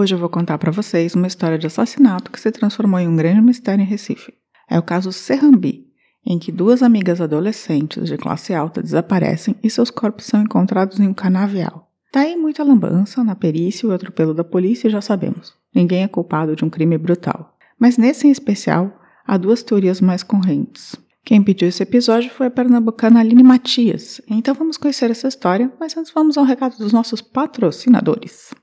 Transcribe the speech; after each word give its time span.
Hoje 0.00 0.14
eu 0.14 0.18
vou 0.20 0.28
contar 0.28 0.58
para 0.58 0.70
vocês 0.70 1.16
uma 1.16 1.26
história 1.26 1.58
de 1.58 1.66
assassinato 1.66 2.30
que 2.30 2.38
se 2.38 2.52
transformou 2.52 3.00
em 3.00 3.08
um 3.08 3.16
grande 3.16 3.40
mistério 3.40 3.82
em 3.82 3.84
Recife. 3.84 4.32
É 4.70 4.78
o 4.78 4.82
caso 4.82 5.10
Serrambi, 5.10 5.88
em 6.24 6.38
que 6.38 6.52
duas 6.52 6.84
amigas 6.84 7.20
adolescentes 7.20 8.04
de 8.04 8.16
classe 8.16 8.54
alta 8.54 8.80
desaparecem 8.80 9.56
e 9.60 9.68
seus 9.68 9.90
corpos 9.90 10.26
são 10.26 10.40
encontrados 10.40 11.00
em 11.00 11.08
um 11.08 11.12
canavial. 11.12 11.90
Daí 12.14 12.34
tá 12.34 12.38
muita 12.38 12.62
lambança 12.62 13.24
na 13.24 13.34
perícia 13.34 13.86
e 13.86 13.90
o 13.90 13.92
atropelo 13.92 14.32
da 14.32 14.44
polícia 14.44 14.88
já 14.88 15.00
sabemos. 15.00 15.52
Ninguém 15.74 16.04
é 16.04 16.08
culpado 16.08 16.54
de 16.54 16.64
um 16.64 16.70
crime 16.70 16.96
brutal. 16.96 17.56
Mas 17.76 17.98
nesse 17.98 18.28
em 18.28 18.30
especial, 18.30 19.00
há 19.26 19.36
duas 19.36 19.64
teorias 19.64 20.00
mais 20.00 20.22
correntes. 20.22 20.94
Quem 21.24 21.42
pediu 21.42 21.66
esse 21.66 21.82
episódio 21.82 22.30
foi 22.30 22.46
a 22.46 22.50
pernambucana 22.52 23.18
Aline 23.18 23.42
Matias. 23.42 24.20
Então 24.28 24.54
vamos 24.54 24.76
conhecer 24.76 25.10
essa 25.10 25.26
história, 25.26 25.72
mas 25.80 25.96
antes 25.96 26.12
vamos 26.12 26.38
ao 26.38 26.44
recado 26.44 26.78
dos 26.78 26.92
nossos 26.92 27.20
patrocinadores. 27.20 28.54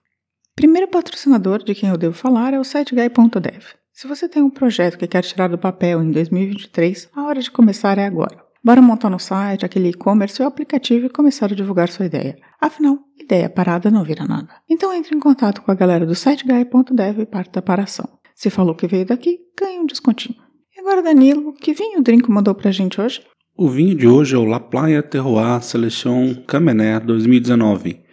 Primeiro 0.55 0.87
patrocinador 0.87 1.61
de 1.61 1.75
quem 1.75 1.89
eu 1.89 1.97
devo 1.97 2.13
falar 2.13 2.53
é 2.53 2.59
o 2.59 2.63
SiteGuy.dev. 2.63 3.63
Se 3.91 4.07
você 4.07 4.29
tem 4.29 4.41
um 4.41 4.49
projeto 4.49 4.97
que 4.97 5.05
quer 5.05 5.21
tirar 5.21 5.49
do 5.49 5.57
papel 5.57 6.01
em 6.01 6.09
2023, 6.11 7.09
a 7.13 7.23
hora 7.23 7.41
de 7.41 7.51
começar 7.51 7.97
é 7.97 8.05
agora. 8.05 8.41
Bora 8.63 8.81
montar 8.81 9.09
no 9.09 9.19
site 9.19 9.65
aquele 9.65 9.89
e-commerce 9.89 10.41
ou 10.41 10.47
aplicativo 10.47 11.07
e 11.07 11.09
começar 11.09 11.51
a 11.51 11.55
divulgar 11.55 11.89
sua 11.89 12.05
ideia. 12.05 12.37
Afinal, 12.59 12.99
ideia 13.19 13.49
parada 13.49 13.91
não 13.91 14.05
vira 14.05 14.25
nada. 14.25 14.47
Então 14.69 14.93
entre 14.93 15.13
em 15.13 15.19
contato 15.19 15.61
com 15.61 15.71
a 15.71 15.75
galera 15.75 16.05
do 16.05 16.15
SiteGuy.dev 16.15 17.19
e 17.19 17.25
parta 17.25 17.61
para 17.61 17.81
a 17.81 17.83
ação. 17.83 18.07
Se 18.33 18.49
falou 18.49 18.75
que 18.75 18.87
veio 18.87 19.05
daqui, 19.05 19.39
ganha 19.59 19.81
um 19.81 19.85
descontinho. 19.85 20.39
E 20.73 20.79
agora, 20.79 21.03
Danilo, 21.03 21.53
que 21.53 21.73
vinho 21.73 21.99
o 21.99 22.01
Drinco 22.01 22.31
mandou 22.31 22.55
pra 22.55 22.71
gente 22.71 23.01
hoje? 23.01 23.21
O 23.57 23.67
vinho 23.67 23.95
de 23.95 24.07
hoje 24.07 24.35
é 24.35 24.37
o 24.37 24.45
La 24.45 24.61
Playa 24.61 25.03
Terroir 25.03 25.61
Selection 25.61 26.33
Camener 26.47 27.01
2019 27.01 28.04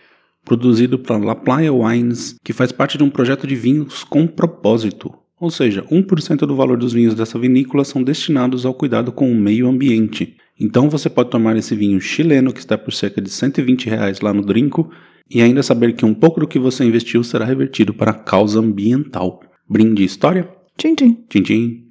produzido 0.44 0.98
pela 0.98 1.18
La 1.18 1.34
Playa 1.34 1.72
Wines, 1.72 2.36
que 2.42 2.52
faz 2.52 2.72
parte 2.72 2.98
de 2.98 3.04
um 3.04 3.10
projeto 3.10 3.46
de 3.46 3.54
vinhos 3.54 4.04
com 4.04 4.26
propósito. 4.26 5.12
Ou 5.40 5.50
seja, 5.50 5.82
1% 5.90 6.46
do 6.46 6.54
valor 6.54 6.78
dos 6.78 6.92
vinhos 6.92 7.14
dessa 7.14 7.38
vinícola 7.38 7.84
são 7.84 8.02
destinados 8.02 8.64
ao 8.64 8.74
cuidado 8.74 9.10
com 9.10 9.30
o 9.30 9.34
meio 9.34 9.68
ambiente. 9.68 10.36
Então 10.58 10.88
você 10.88 11.10
pode 11.10 11.30
tomar 11.30 11.56
esse 11.56 11.74
vinho 11.74 12.00
chileno 12.00 12.52
que 12.52 12.60
está 12.60 12.78
por 12.78 12.92
cerca 12.92 13.20
de 13.20 13.28
120 13.28 13.90
reais 13.90 14.20
lá 14.20 14.32
no 14.32 14.42
Drinco 14.42 14.90
e 15.28 15.42
ainda 15.42 15.62
saber 15.62 15.94
que 15.94 16.04
um 16.04 16.14
pouco 16.14 16.40
do 16.40 16.46
que 16.46 16.58
você 16.58 16.84
investiu 16.84 17.24
será 17.24 17.44
revertido 17.44 17.92
para 17.92 18.12
a 18.12 18.14
causa 18.14 18.60
ambiental. 18.60 19.40
Brinde 19.68 20.04
história? 20.04 20.48
Tchim, 20.76 20.94
tchim. 20.94 21.24
Tchim, 21.28 21.42
tchim. 21.42 21.88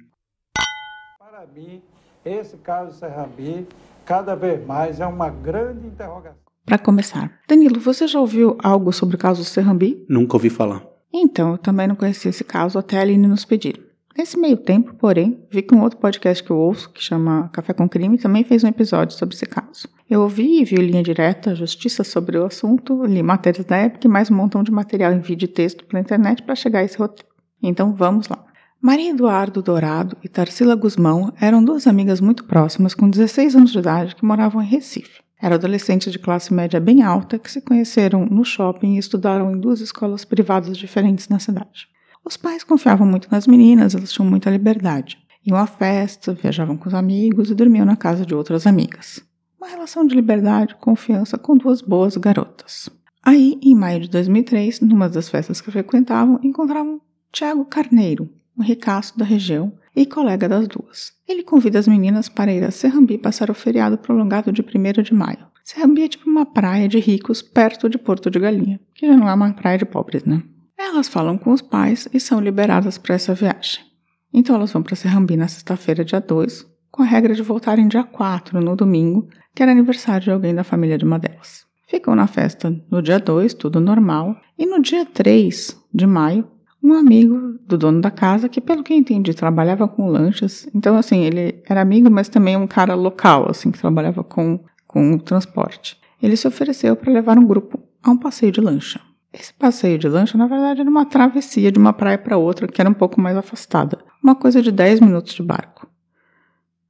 Para 1.18 1.46
mim, 1.54 1.82
esse 2.24 2.56
caso 2.56 2.98
Serrambi 2.98 3.66
cada 4.06 4.34
vez 4.34 4.64
mais 4.64 5.00
é 5.00 5.06
uma 5.06 5.28
grande 5.28 5.86
interrogação. 5.86 6.51
Para 6.64 6.78
começar, 6.78 7.40
Danilo, 7.48 7.80
você 7.80 8.06
já 8.06 8.20
ouviu 8.20 8.56
algo 8.62 8.92
sobre 8.92 9.16
o 9.16 9.18
caso 9.18 9.44
Serrambi? 9.44 10.04
Nunca 10.08 10.36
ouvi 10.36 10.48
falar. 10.48 10.82
Então, 11.12 11.52
eu 11.52 11.58
também 11.58 11.86
não 11.86 11.96
conhecia 11.96 12.30
esse 12.30 12.44
caso 12.44 12.78
até 12.78 12.98
a 12.98 13.02
Aline 13.02 13.26
nos 13.26 13.44
pedir. 13.44 13.92
Nesse 14.16 14.38
meio 14.38 14.56
tempo, 14.56 14.94
porém, 14.94 15.42
vi 15.50 15.62
que 15.62 15.74
um 15.74 15.82
outro 15.82 15.98
podcast 15.98 16.42
que 16.44 16.50
eu 16.50 16.56
ouço, 16.56 16.90
que 16.90 17.02
chama 17.02 17.48
Café 17.52 17.72
com 17.72 17.88
Crime, 17.88 18.18
também 18.18 18.44
fez 18.44 18.62
um 18.62 18.68
episódio 18.68 19.16
sobre 19.16 19.34
esse 19.34 19.46
caso. 19.46 19.88
Eu 20.08 20.20
ouvi 20.20 20.60
e 20.60 20.64
vi 20.64 20.76
Linha 20.76 21.02
Direta, 21.02 21.54
Justiça 21.54 22.04
sobre 22.04 22.36
o 22.36 22.44
assunto, 22.44 23.04
li 23.04 23.22
matérias 23.22 23.64
da 23.64 23.76
época 23.76 24.06
e 24.06 24.10
mais 24.10 24.30
um 24.30 24.34
montão 24.34 24.62
de 24.62 24.70
material 24.70 25.12
em 25.12 25.20
vídeo 25.20 25.46
e 25.46 25.48
texto 25.48 25.84
pela 25.86 26.00
internet 26.00 26.42
para 26.42 26.54
chegar 26.54 26.80
a 26.80 26.84
esse 26.84 26.98
roteiro. 26.98 27.28
Então 27.62 27.94
vamos 27.94 28.28
lá. 28.28 28.44
Maria 28.80 29.10
Eduardo 29.10 29.62
Dourado 29.62 30.16
e 30.22 30.28
Tarsila 30.28 30.74
Guzmão 30.74 31.32
eram 31.40 31.64
duas 31.64 31.86
amigas 31.86 32.20
muito 32.20 32.44
próximas 32.44 32.94
com 32.94 33.08
16 33.08 33.56
anos 33.56 33.72
de 33.72 33.78
idade 33.78 34.14
que 34.14 34.24
moravam 34.24 34.60
em 34.62 34.66
Recife. 34.66 35.22
Eram 35.42 35.56
adolescentes 35.56 36.12
de 36.12 36.20
classe 36.20 36.54
média 36.54 36.78
bem 36.78 37.02
alta 37.02 37.36
que 37.36 37.50
se 37.50 37.60
conheceram 37.60 38.24
no 38.24 38.44
shopping 38.44 38.94
e 38.94 38.98
estudaram 38.98 39.50
em 39.50 39.58
duas 39.58 39.80
escolas 39.80 40.24
privadas 40.24 40.78
diferentes 40.78 41.28
na 41.28 41.40
cidade. 41.40 41.88
Os 42.24 42.36
pais 42.36 42.62
confiavam 42.62 43.04
muito 43.04 43.28
nas 43.28 43.48
meninas, 43.48 43.96
elas 43.96 44.12
tinham 44.12 44.30
muita 44.30 44.48
liberdade. 44.48 45.18
Iam 45.44 45.58
à 45.58 45.66
festa, 45.66 46.32
viajavam 46.32 46.76
com 46.76 46.88
os 46.88 46.94
amigos 46.94 47.50
e 47.50 47.54
dormiam 47.56 47.84
na 47.84 47.96
casa 47.96 48.24
de 48.24 48.32
outras 48.32 48.68
amigas. 48.68 49.20
Uma 49.60 49.66
relação 49.66 50.06
de 50.06 50.14
liberdade 50.14 50.74
e 50.74 50.80
confiança 50.80 51.36
com 51.36 51.56
duas 51.56 51.82
boas 51.82 52.16
garotas. 52.16 52.88
Aí, 53.20 53.58
em 53.60 53.74
maio 53.74 53.98
de 53.98 54.08
2003, 54.10 54.80
numa 54.80 55.08
das 55.08 55.28
festas 55.28 55.60
que 55.60 55.72
frequentavam, 55.72 56.38
encontravam 56.44 57.00
Tiago 57.32 57.64
Carneiro, 57.64 58.30
um 58.56 58.62
ricaço 58.62 59.18
da 59.18 59.24
região 59.24 59.72
e 59.96 60.06
colega 60.06 60.48
das 60.48 60.68
duas. 60.68 61.12
Ele 61.32 61.42
convida 61.42 61.78
as 61.78 61.88
meninas 61.88 62.28
para 62.28 62.52
ir 62.52 62.62
a 62.62 62.70
Serrambi 62.70 63.16
passar 63.16 63.50
o 63.50 63.54
feriado 63.54 63.96
prolongado 63.96 64.52
de 64.52 64.60
1 64.60 65.02
de 65.02 65.14
maio. 65.14 65.38
Serrambi 65.64 66.02
é 66.02 66.08
tipo 66.08 66.28
uma 66.28 66.44
praia 66.44 66.86
de 66.86 66.98
ricos 66.98 67.40
perto 67.40 67.88
de 67.88 67.96
Porto 67.96 68.30
de 68.30 68.38
Galinha, 68.38 68.78
que 68.94 69.06
já 69.06 69.16
não 69.16 69.26
é 69.26 69.32
uma 69.32 69.50
praia 69.54 69.78
de 69.78 69.86
pobres, 69.86 70.26
né? 70.26 70.42
Elas 70.76 71.08
falam 71.08 71.38
com 71.38 71.50
os 71.50 71.62
pais 71.62 72.06
e 72.12 72.20
são 72.20 72.38
liberadas 72.38 72.98
para 72.98 73.14
essa 73.14 73.32
viagem. 73.32 73.82
Então 74.30 74.56
elas 74.56 74.70
vão 74.72 74.82
para 74.82 74.94
Serrambi 74.94 75.34
na 75.34 75.48
sexta-feira, 75.48 76.04
dia 76.04 76.20
2, 76.20 76.66
com 76.90 77.02
a 77.02 77.06
regra 77.06 77.34
de 77.34 77.40
voltarem 77.40 77.88
dia 77.88 78.04
4, 78.04 78.60
no 78.60 78.76
domingo, 78.76 79.26
que 79.54 79.62
era 79.62 79.72
aniversário 79.72 80.24
de 80.24 80.30
alguém 80.30 80.54
da 80.54 80.62
família 80.62 80.98
de 80.98 81.06
uma 81.06 81.18
delas. 81.18 81.64
Ficam 81.86 82.14
na 82.14 82.26
festa 82.26 82.78
no 82.90 83.00
dia 83.00 83.18
2, 83.18 83.54
tudo 83.54 83.80
normal, 83.80 84.36
e 84.58 84.66
no 84.66 84.82
dia 84.82 85.06
3 85.06 85.82
de 85.94 86.06
maio 86.06 86.46
um 86.82 86.94
amigo 86.94 87.58
do 87.66 87.78
dono 87.78 88.00
da 88.00 88.10
casa, 88.10 88.48
que 88.48 88.60
pelo 88.60 88.82
que 88.82 88.92
eu 88.92 88.96
entendi, 88.96 89.32
trabalhava 89.32 89.86
com 89.86 90.08
lanchas. 90.08 90.68
Então, 90.74 90.96
assim, 90.96 91.20
ele 91.20 91.62
era 91.68 91.80
amigo, 91.80 92.10
mas 92.10 92.28
também 92.28 92.56
um 92.56 92.66
cara 92.66 92.94
local, 92.94 93.48
assim, 93.48 93.70
que 93.70 93.78
trabalhava 93.78 94.24
com, 94.24 94.58
com 94.86 95.16
transporte. 95.18 95.96
Ele 96.20 96.36
se 96.36 96.46
ofereceu 96.48 96.96
para 96.96 97.12
levar 97.12 97.38
um 97.38 97.46
grupo 97.46 97.80
a 98.02 98.10
um 98.10 98.16
passeio 98.16 98.50
de 98.50 98.60
lancha. 98.60 99.00
Esse 99.32 99.54
passeio 99.54 99.98
de 99.98 100.08
lancha, 100.08 100.36
na 100.36 100.46
verdade, 100.46 100.80
era 100.80 100.90
uma 100.90 101.06
travessia 101.06 101.70
de 101.70 101.78
uma 101.78 101.92
praia 101.92 102.18
para 102.18 102.36
outra, 102.36 102.66
que 102.66 102.80
era 102.80 102.90
um 102.90 102.94
pouco 102.94 103.20
mais 103.20 103.36
afastada. 103.36 103.98
Uma 104.22 104.34
coisa 104.34 104.60
de 104.60 104.70
10 104.70 105.00
minutos 105.00 105.34
de 105.34 105.42
barco. 105.42 105.88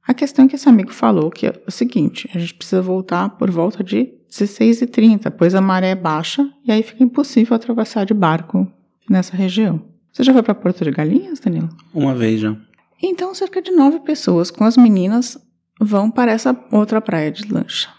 A 0.05 0.13
questão 0.13 0.45
é 0.45 0.47
que 0.49 0.55
esse 0.55 0.67
amigo 0.67 0.91
falou 0.91 1.31
que 1.31 1.47
é 1.47 1.53
o 1.65 1.71
seguinte: 1.71 2.29
a 2.35 2.39
gente 2.39 2.53
precisa 2.53 2.81
voltar 2.81 3.29
por 3.37 3.49
volta 3.49 3.81
de 3.81 4.13
16h30, 4.29 5.31
pois 5.31 5.55
a 5.55 5.61
maré 5.61 5.91
é 5.91 5.95
baixa 5.95 6.45
e 6.65 6.71
aí 6.71 6.83
fica 6.83 7.03
impossível 7.03 7.55
atravessar 7.55 8.05
de 8.05 8.13
barco 8.13 8.69
nessa 9.09 9.35
região. 9.35 9.81
Você 10.11 10.23
já 10.23 10.33
foi 10.33 10.43
para 10.43 10.55
Porto 10.55 10.83
de 10.83 10.91
Galinhas, 10.91 11.39
Danilo? 11.39 11.69
Uma 11.93 12.13
vez 12.13 12.39
já. 12.39 12.55
Então, 13.01 13.33
cerca 13.33 13.61
de 13.61 13.71
nove 13.71 13.99
pessoas 13.99 14.51
com 14.51 14.63
as 14.63 14.77
meninas 14.77 15.37
vão 15.79 16.09
para 16.09 16.31
essa 16.31 16.57
outra 16.71 17.01
praia 17.01 17.31
de 17.31 17.51
lancha. 17.51 17.89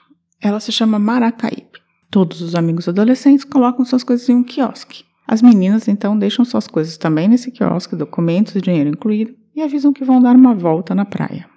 Ela 0.41 0.61
se 0.61 0.71
chama 0.71 0.99
Maracaípe. 0.99 1.81
Todos 2.11 2.41
os 2.41 2.55
amigos 2.55 2.89
adolescentes 2.89 3.45
colocam 3.45 3.85
suas 3.85 4.05
coisas 4.05 4.29
em 4.29 4.35
um 4.37 4.45
quiosque. 4.45 5.05
As 5.27 5.43
meninas 5.43 5.89
então 5.89 6.17
deixam 6.17 6.45
suas 6.45 6.67
coisas 6.69 6.97
também 6.97 7.29
nesse 7.29 7.51
quiosque, 7.51 7.97
documentos 7.97 8.55
e 8.55 8.61
dinheiro 8.61 8.91
incluído, 8.91 9.35
e 9.55 9.63
avisam 9.63 9.93
que 9.93 10.05
vão 10.05 10.21
dar 10.21 10.37
uma 10.37 10.55
volta 10.55 10.95
na 10.95 11.05
praia. 11.05 11.49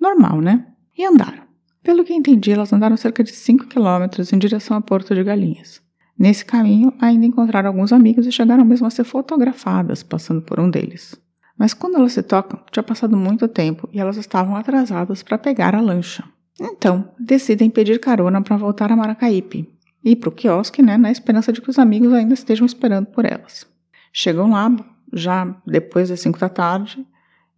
Normal, 0.00 0.40
né? 0.40 0.66
E 0.96 1.04
andaram. 1.04 1.42
Pelo 1.82 2.04
que 2.04 2.14
entendi, 2.14 2.50
elas 2.50 2.72
andaram 2.72 2.96
cerca 2.96 3.22
de 3.22 3.32
5 3.32 3.66
quilômetros 3.66 4.32
em 4.32 4.38
direção 4.38 4.76
a 4.76 4.80
Porto 4.80 5.14
de 5.14 5.22
Galinhas. 5.22 5.80
Nesse 6.22 6.44
caminho, 6.44 6.94
ainda 7.00 7.26
encontraram 7.26 7.68
alguns 7.68 7.92
amigos 7.92 8.28
e 8.28 8.30
chegaram 8.30 8.64
mesmo 8.64 8.86
a 8.86 8.90
ser 8.90 9.02
fotografadas, 9.02 10.04
passando 10.04 10.40
por 10.40 10.60
um 10.60 10.70
deles. 10.70 11.20
Mas 11.58 11.74
quando 11.74 11.96
elas 11.96 12.12
se 12.12 12.22
tocam, 12.22 12.60
tinha 12.70 12.84
passado 12.84 13.16
muito 13.16 13.48
tempo 13.48 13.88
e 13.92 13.98
elas 13.98 14.16
estavam 14.16 14.54
atrasadas 14.54 15.20
para 15.20 15.36
pegar 15.36 15.74
a 15.74 15.80
lancha. 15.80 16.22
Então, 16.60 17.08
decidem 17.18 17.68
pedir 17.68 17.98
carona 17.98 18.40
para 18.40 18.56
voltar 18.56 18.92
a 18.92 18.96
Maracaípe 18.96 19.68
e 20.04 20.14
para 20.14 20.28
o 20.28 20.32
quiosque, 20.32 20.80
né, 20.80 20.96
na 20.96 21.10
esperança 21.10 21.52
de 21.52 21.60
que 21.60 21.70
os 21.70 21.76
amigos 21.76 22.12
ainda 22.12 22.34
estejam 22.34 22.64
esperando 22.64 23.06
por 23.06 23.24
elas. 23.24 23.66
Chegam 24.12 24.48
lá, 24.48 24.70
já 25.12 25.56
depois 25.66 26.08
das 26.08 26.20
5 26.20 26.38
da 26.38 26.48
tarde, 26.48 27.04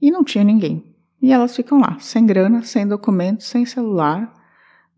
e 0.00 0.10
não 0.10 0.24
tinha 0.24 0.42
ninguém. 0.42 0.96
E 1.20 1.34
elas 1.34 1.54
ficam 1.54 1.78
lá, 1.80 1.98
sem 2.00 2.24
grana, 2.24 2.62
sem 2.62 2.88
documentos, 2.88 3.46
sem 3.46 3.66
celular, 3.66 4.32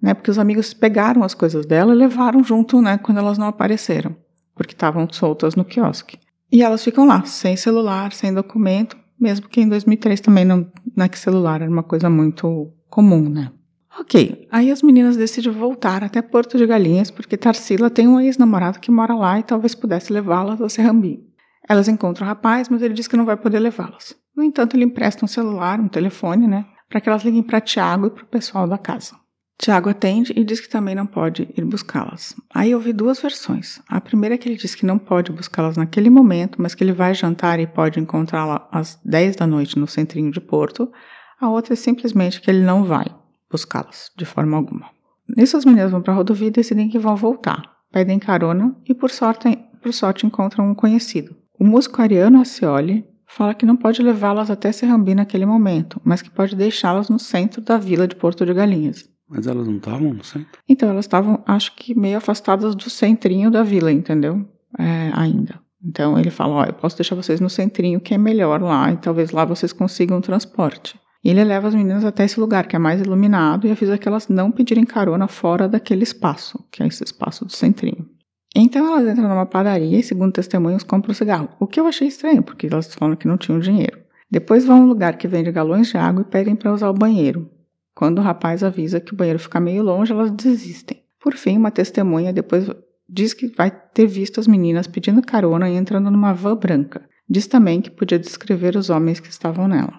né? 0.00 0.14
Porque 0.14 0.30
os 0.30 0.38
amigos 0.38 0.74
pegaram 0.74 1.22
as 1.22 1.34
coisas 1.34 1.66
dela 1.66 1.92
e 1.94 1.96
levaram 1.96 2.42
junto, 2.42 2.80
né? 2.80 2.98
Quando 2.98 3.18
elas 3.18 3.38
não 3.38 3.46
apareceram, 3.46 4.14
porque 4.54 4.72
estavam 4.72 5.08
soltas 5.10 5.54
no 5.54 5.64
quiosque. 5.64 6.18
E 6.50 6.62
elas 6.62 6.84
ficam 6.84 7.06
lá, 7.06 7.24
sem 7.24 7.56
celular, 7.56 8.12
sem 8.12 8.32
documento, 8.32 8.96
mesmo 9.18 9.48
que 9.48 9.60
em 9.60 9.68
2003 9.68 10.20
também 10.20 10.44
não, 10.44 10.70
não 10.94 11.04
é 11.04 11.08
que 11.08 11.18
celular 11.18 11.60
era 11.62 11.70
uma 11.70 11.82
coisa 11.82 12.08
muito 12.08 12.72
comum, 12.88 13.28
né? 13.28 13.50
Ok, 13.98 14.46
aí 14.52 14.70
as 14.70 14.82
meninas 14.82 15.16
decidem 15.16 15.50
voltar 15.50 16.04
até 16.04 16.20
Porto 16.20 16.58
de 16.58 16.66
Galinhas, 16.66 17.10
porque 17.10 17.36
Tarsila 17.36 17.88
tem 17.88 18.06
um 18.06 18.20
ex-namorado 18.20 18.78
que 18.78 18.90
mora 18.90 19.14
lá 19.14 19.38
e 19.38 19.42
talvez 19.42 19.74
pudesse 19.74 20.12
levá-las 20.12 20.60
a 20.60 20.68
Serrambi. 20.68 21.24
Elas 21.66 21.88
encontram 21.88 22.26
o 22.26 22.28
rapaz, 22.28 22.68
mas 22.68 22.82
ele 22.82 22.92
diz 22.92 23.08
que 23.08 23.16
não 23.16 23.24
vai 23.24 23.38
poder 23.38 23.58
levá-las. 23.58 24.14
No 24.36 24.42
entanto, 24.42 24.76
ele 24.76 24.84
empresta 24.84 25.24
um 25.24 25.28
celular, 25.28 25.80
um 25.80 25.88
telefone, 25.88 26.46
né, 26.46 26.66
para 26.90 27.00
que 27.00 27.08
elas 27.08 27.24
liguem 27.24 27.42
para 27.42 27.60
Tiago 27.60 28.06
e 28.06 28.10
para 28.10 28.22
o 28.22 28.26
pessoal 28.26 28.68
da 28.68 28.76
casa. 28.76 29.16
Tiago 29.58 29.88
atende 29.88 30.32
e 30.36 30.44
diz 30.44 30.60
que 30.60 30.68
também 30.68 30.94
não 30.94 31.06
pode 31.06 31.48
ir 31.56 31.64
buscá-las. 31.64 32.36
Aí 32.54 32.72
eu 32.72 32.80
vi 32.80 32.92
duas 32.92 33.20
versões. 33.20 33.80
A 33.88 34.00
primeira 34.00 34.34
é 34.34 34.38
que 34.38 34.48
ele 34.48 34.56
diz 34.56 34.74
que 34.74 34.84
não 34.84 34.98
pode 34.98 35.32
buscá-las 35.32 35.76
naquele 35.76 36.10
momento, 36.10 36.60
mas 36.60 36.74
que 36.74 36.84
ele 36.84 36.92
vai 36.92 37.14
jantar 37.14 37.58
e 37.58 37.66
pode 37.66 37.98
encontrá-la 37.98 38.68
às 38.70 39.00
10 39.04 39.36
da 39.36 39.46
noite 39.46 39.78
no 39.78 39.86
centrinho 39.86 40.30
de 40.30 40.40
Porto. 40.40 40.92
A 41.40 41.48
outra 41.48 41.72
é 41.72 41.76
simplesmente 41.76 42.40
que 42.40 42.50
ele 42.50 42.60
não 42.62 42.84
vai 42.84 43.06
buscá-las 43.50 44.10
de 44.16 44.24
forma 44.26 44.56
alguma. 44.56 44.90
Nisso 45.28 45.56
as 45.56 45.64
meninas 45.64 45.90
vão 45.90 46.02
para 46.02 46.12
a 46.12 46.16
rodovia 46.16 46.48
e 46.48 46.50
decidem 46.50 46.88
que 46.88 46.98
vão 46.98 47.16
voltar. 47.16 47.62
Pedem 47.90 48.18
carona 48.18 48.76
e 48.86 48.94
por 48.94 49.10
sorte, 49.10 49.58
por 49.82 49.92
sorte 49.92 50.26
encontram 50.26 50.70
um 50.70 50.74
conhecido. 50.74 51.34
O 51.58 51.64
músico 51.64 52.02
Ariano 52.02 52.40
Ascioli 52.40 53.06
fala 53.26 53.54
que 53.54 53.66
não 53.66 53.76
pode 53.76 54.02
levá-las 54.02 54.50
até 54.50 54.70
Serrambi 54.70 55.14
naquele 55.14 55.46
momento, 55.46 56.00
mas 56.04 56.20
que 56.20 56.30
pode 56.30 56.54
deixá-las 56.54 57.08
no 57.08 57.18
centro 57.18 57.62
da 57.62 57.78
vila 57.78 58.06
de 58.06 58.14
Porto 58.14 58.44
de 58.44 58.52
Galinhas. 58.52 59.15
Mas 59.28 59.46
elas 59.46 59.66
não 59.66 59.76
estavam 59.76 60.14
no 60.14 60.24
centro? 60.24 60.58
Então, 60.68 60.88
elas 60.88 61.04
estavam, 61.04 61.42
acho 61.46 61.74
que, 61.74 61.98
meio 61.98 62.18
afastadas 62.18 62.74
do 62.74 62.88
centrinho 62.88 63.50
da 63.50 63.62
vila, 63.62 63.90
entendeu? 63.90 64.46
É, 64.78 65.10
ainda. 65.14 65.60
Então, 65.84 66.18
ele 66.18 66.30
fala: 66.30 66.54
Ó, 66.54 66.64
eu 66.64 66.72
posso 66.72 66.96
deixar 66.96 67.14
vocês 67.14 67.40
no 67.40 67.50
centrinho, 67.50 68.00
que 68.00 68.14
é 68.14 68.18
melhor 68.18 68.62
lá, 68.62 68.92
e 68.92 68.96
talvez 68.96 69.30
lá 69.30 69.44
vocês 69.44 69.72
consigam 69.72 70.20
transporte. 70.20 70.98
E 71.24 71.30
ele 71.30 71.42
leva 71.42 71.66
as 71.66 71.74
meninas 71.74 72.04
até 72.04 72.24
esse 72.24 72.38
lugar, 72.38 72.68
que 72.68 72.76
é 72.76 72.78
mais 72.78 73.00
iluminado, 73.00 73.66
e 73.66 73.70
avisa 73.70 73.98
que 73.98 74.06
elas 74.06 74.28
não 74.28 74.52
pedirem 74.52 74.84
carona 74.84 75.26
fora 75.26 75.68
daquele 75.68 76.04
espaço, 76.04 76.64
que 76.70 76.82
é 76.82 76.86
esse 76.86 77.02
espaço 77.02 77.44
do 77.44 77.52
centrinho. 77.52 78.06
Então 78.54 78.86
elas 78.86 79.12
entram 79.12 79.28
numa 79.28 79.44
padaria 79.44 79.98
e, 79.98 80.02
segundo 80.02 80.32
testemunhos, 80.32 80.82
compram 80.82 81.12
cigarro. 81.12 81.48
O 81.60 81.66
que 81.66 81.78
eu 81.78 81.86
achei 81.86 82.08
estranho, 82.08 82.42
porque 82.42 82.68
elas 82.68 82.94
falam 82.94 83.16
que 83.16 83.28
não 83.28 83.36
tinham 83.36 83.58
dinheiro. 83.58 83.98
Depois 84.30 84.64
vão 84.64 84.78
a 84.78 84.80
um 84.80 84.86
lugar 84.86 85.18
que 85.18 85.28
vende 85.28 85.52
galões 85.52 85.88
de 85.88 85.96
água 85.98 86.22
e 86.22 86.30
pedem 86.30 86.56
para 86.56 86.72
usar 86.72 86.90
o 86.90 86.94
banheiro. 86.94 87.50
Quando 87.96 88.18
o 88.18 88.22
rapaz 88.22 88.62
avisa 88.62 89.00
que 89.00 89.14
o 89.14 89.16
banheiro 89.16 89.38
fica 89.38 89.58
meio 89.58 89.82
longe, 89.82 90.12
elas 90.12 90.30
desistem. 90.30 91.02
Por 91.18 91.32
fim, 91.32 91.56
uma 91.56 91.70
testemunha 91.70 92.30
depois 92.30 92.70
diz 93.08 93.32
que 93.32 93.46
vai 93.46 93.70
ter 93.70 94.06
visto 94.06 94.38
as 94.38 94.46
meninas 94.46 94.86
pedindo 94.86 95.22
carona 95.22 95.70
e 95.70 95.76
entrando 95.76 96.10
numa 96.10 96.34
van 96.34 96.56
branca. 96.56 97.08
Diz 97.26 97.46
também 97.46 97.80
que 97.80 97.90
podia 97.90 98.18
descrever 98.18 98.76
os 98.76 98.90
homens 98.90 99.18
que 99.18 99.30
estavam 99.30 99.66
nela. 99.66 99.98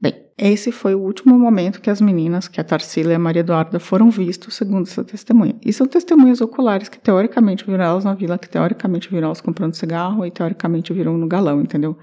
Bem, 0.00 0.14
esse 0.36 0.72
foi 0.72 0.96
o 0.96 1.00
último 1.00 1.38
momento 1.38 1.80
que 1.80 1.88
as 1.88 2.00
meninas, 2.00 2.48
que 2.48 2.60
a 2.60 2.64
Tarsila 2.64 3.12
e 3.12 3.14
a 3.14 3.20
Maria 3.20 3.40
Eduarda, 3.40 3.78
foram 3.78 4.10
vistos, 4.10 4.56
segundo 4.56 4.88
essa 4.88 5.04
testemunha. 5.04 5.54
E 5.64 5.72
são 5.72 5.86
testemunhas 5.86 6.40
oculares 6.40 6.88
que 6.88 6.98
teoricamente 6.98 7.64
viram 7.64 7.84
elas 7.84 8.04
na 8.04 8.14
vila, 8.14 8.36
que 8.36 8.48
teoricamente 8.48 9.08
viram 9.08 9.26
elas 9.26 9.40
comprando 9.40 9.74
cigarro 9.74 10.26
e 10.26 10.30
teoricamente 10.32 10.92
viram 10.92 11.16
no 11.16 11.28
galão, 11.28 11.60
entendeu? 11.60 11.96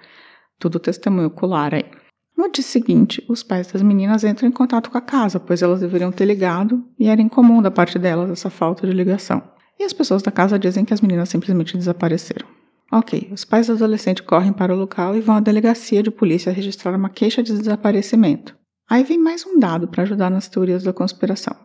Tudo 0.58 0.80
testemunho 0.80 1.28
ocular 1.28 1.76
aí. 1.76 1.84
No 2.38 2.52
dia 2.52 2.64
seguinte, 2.64 3.24
os 3.30 3.44
pais 3.44 3.68
das 3.68 3.82
meninas 3.82 4.24
entram 4.24 4.50
em 4.50 4.52
contato 4.52 4.92
com 4.92 4.98
a 4.98 5.02
casa, 5.02 5.40
pois 5.40 5.62
elas 5.62 5.80
deveriam 5.80 6.12
ter 6.12 6.26
ligado 6.26 6.84
e 7.00 7.08
era 7.08 7.22
incomum 7.22 7.62
da 7.62 7.72
parte 7.72 7.98
delas 7.98 8.30
essa 8.30 8.50
falta 8.50 8.86
de 8.86 8.94
ligação. 8.94 9.42
E 9.80 9.84
as 9.84 9.94
pessoas 9.94 10.22
da 10.22 10.32
casa 10.32 10.60
dizem 10.60 10.84
que 10.84 10.94
as 10.94 11.02
meninas 11.02 11.30
simplesmente 11.30 11.78
desapareceram. 11.78 12.48
Ok, 12.92 13.30
os 13.32 13.44
pais 13.44 13.68
do 13.68 13.74
adolescente 13.74 14.22
correm 14.22 14.54
para 14.54 14.74
o 14.74 14.78
local 14.78 15.16
e 15.16 15.22
vão 15.22 15.36
à 15.36 15.40
delegacia 15.40 16.04
de 16.04 16.12
polícia 16.12 16.52
registrar 16.52 16.96
uma 16.96 17.10
queixa 17.10 17.42
de 17.42 17.58
desaparecimento. 17.58 18.56
Aí 18.88 19.04
vem 19.04 19.18
mais 19.18 19.46
um 19.46 19.58
dado 19.58 19.88
para 19.88 20.04
ajudar 20.04 20.30
nas 20.30 20.48
teorias 20.48 20.84
da 20.84 20.94
conspiração. 20.94 21.56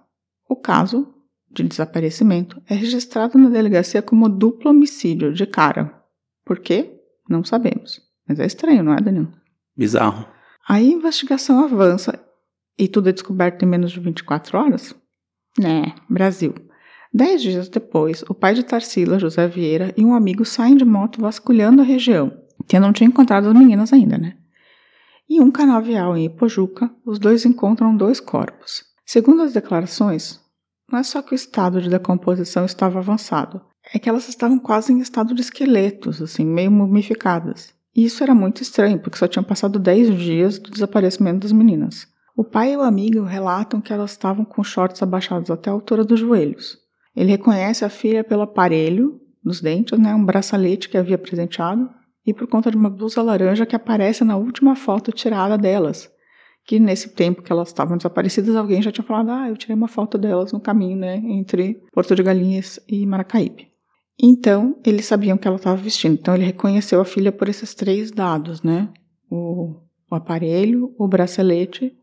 O 0.49 0.57
caso 0.57 1.07
de 1.51 1.63
desaparecimento 1.63 2.61
é 2.69 2.75
registrado 2.75 3.37
na 3.37 3.51
delegacia 3.51 4.01
como 4.01 4.29
duplo 4.29 4.71
homicídio 4.71 5.33
de 5.33 5.47
cara. 5.47 5.93
Por 6.45 6.59
quê? 6.61 6.99
Não 7.29 7.45
sabemos. 7.45 8.01
Mas 8.27 8.41
é 8.41 8.47
estranho, 8.47 8.83
não 8.83 8.95
é, 8.95 9.01
Danilo? 9.01 9.33
Bizarro. 9.77 10.27
Aí 10.71 10.87
a 10.89 10.93
investigação 10.93 11.65
avança 11.65 12.25
e 12.79 12.87
tudo 12.87 13.09
é 13.09 13.13
descoberto 13.13 13.65
em 13.65 13.67
menos 13.67 13.91
de 13.91 13.99
24 13.99 14.57
horas? 14.57 14.95
Né, 15.59 15.93
Brasil. 16.09 16.55
Dez 17.13 17.43
dias 17.43 17.69
depois, 17.69 18.23
o 18.29 18.35
pai 18.35 18.55
de 18.55 18.63
Tarsila, 18.63 19.19
José 19.19 19.49
Vieira, 19.49 19.93
e 19.97 20.05
um 20.05 20.15
amigo 20.15 20.45
saem 20.45 20.77
de 20.77 20.85
moto 20.85 21.21
vasculhando 21.21 21.83
a 21.83 21.85
região, 21.85 22.33
que 22.69 22.79
não 22.79 22.93
tinha 22.93 23.09
encontrado 23.09 23.49
as 23.49 23.53
meninas 23.53 23.93
ainda, 23.93 24.17
né? 24.17 24.37
Em 25.29 25.41
um 25.41 25.51
canavial 25.51 26.17
em 26.17 26.27
Ipojuca, 26.27 26.89
os 27.05 27.19
dois 27.19 27.45
encontram 27.45 27.97
dois 27.97 28.21
corpos. 28.21 28.85
Segundo 29.05 29.43
as 29.43 29.53
declarações, 29.53 30.39
não 30.89 31.01
é 31.01 31.03
só 31.03 31.21
que 31.21 31.33
o 31.33 31.35
estado 31.35 31.83
de 31.83 31.91
decomposição 31.91 32.65
estava 32.65 33.01
avançado, 33.01 33.61
é 33.93 33.99
que 33.99 34.09
elas 34.09 34.29
estavam 34.29 34.61
quase 34.61 34.93
em 34.93 35.01
estado 35.01 35.35
de 35.35 35.41
esqueletos, 35.41 36.23
assim, 36.23 36.47
meio 36.47 36.71
mumificadas. 36.71 37.75
E 38.01 38.05
isso 38.07 38.23
era 38.23 38.35
muito 38.35 38.63
estranho, 38.63 38.99
porque 38.99 39.19
só 39.19 39.29
tinham 39.29 39.45
passado 39.45 39.79
10 39.79 40.17
dias 40.17 40.59
do 40.59 40.71
desaparecimento 40.71 41.41
das 41.41 41.53
meninas. 41.53 42.09
O 42.35 42.43
pai 42.43 42.73
e 42.73 42.77
o 42.79 42.81
amigo 42.81 43.25
relatam 43.25 43.79
que 43.79 43.93
elas 43.93 44.13
estavam 44.13 44.43
com 44.43 44.65
shorts 44.65 45.03
abaixados 45.03 45.51
até 45.51 45.69
a 45.69 45.75
altura 45.75 46.03
dos 46.03 46.19
joelhos. 46.19 46.79
Ele 47.15 47.33
reconhece 47.33 47.85
a 47.85 47.91
filha 47.91 48.25
pelo 48.25 48.41
aparelho 48.41 49.21
dos 49.45 49.61
dentes, 49.61 49.99
né, 49.99 50.15
um 50.15 50.25
bracelete 50.25 50.89
que 50.89 50.97
havia 50.97 51.19
presenteado, 51.19 51.91
e 52.27 52.33
por 52.33 52.47
conta 52.47 52.71
de 52.71 52.77
uma 52.79 52.89
blusa 52.89 53.21
laranja 53.21 53.67
que 53.67 53.77
aparece 53.77 54.25
na 54.25 54.39
última 54.39 54.75
foto 54.75 55.13
tirada 55.13 55.59
delas. 55.59 56.11
Que 56.65 56.81
nesse 56.81 57.11
tempo 57.11 57.43
que 57.43 57.53
elas 57.53 57.69
estavam 57.69 57.99
desaparecidas, 57.99 58.57
alguém 58.57 58.81
já 58.81 58.91
tinha 58.91 59.05
falado: 59.05 59.31
Ah, 59.31 59.51
eu 59.51 59.59
tirei 59.59 59.77
uma 59.77 59.89
foto 59.89 60.17
delas 60.17 60.55
no 60.55 60.61
caminho, 60.61 60.97
né, 60.97 61.17
entre 61.17 61.83
Porto 61.93 62.15
de 62.15 62.23
Galinhas 62.23 62.81
e 62.89 63.05
Maracaípe. 63.05 63.70
Então, 64.23 64.77
eles 64.85 65.07
sabiam 65.07 65.39
que 65.39 65.49
ela 65.49 65.57
estava 65.57 65.77
vestindo. 65.77 66.13
Então, 66.15 66.35
ele 66.35 66.45
reconheceu 66.45 67.01
a 67.01 67.05
filha 67.05 67.33
por 67.33 67.49
esses 67.49 67.75
três 67.75 68.11
dados, 68.11 68.63
né? 68.63 68.89
O, 69.31 69.77
o 70.11 70.15
aparelho, 70.15 70.95
o 70.99 71.09
bracelete 71.09 71.97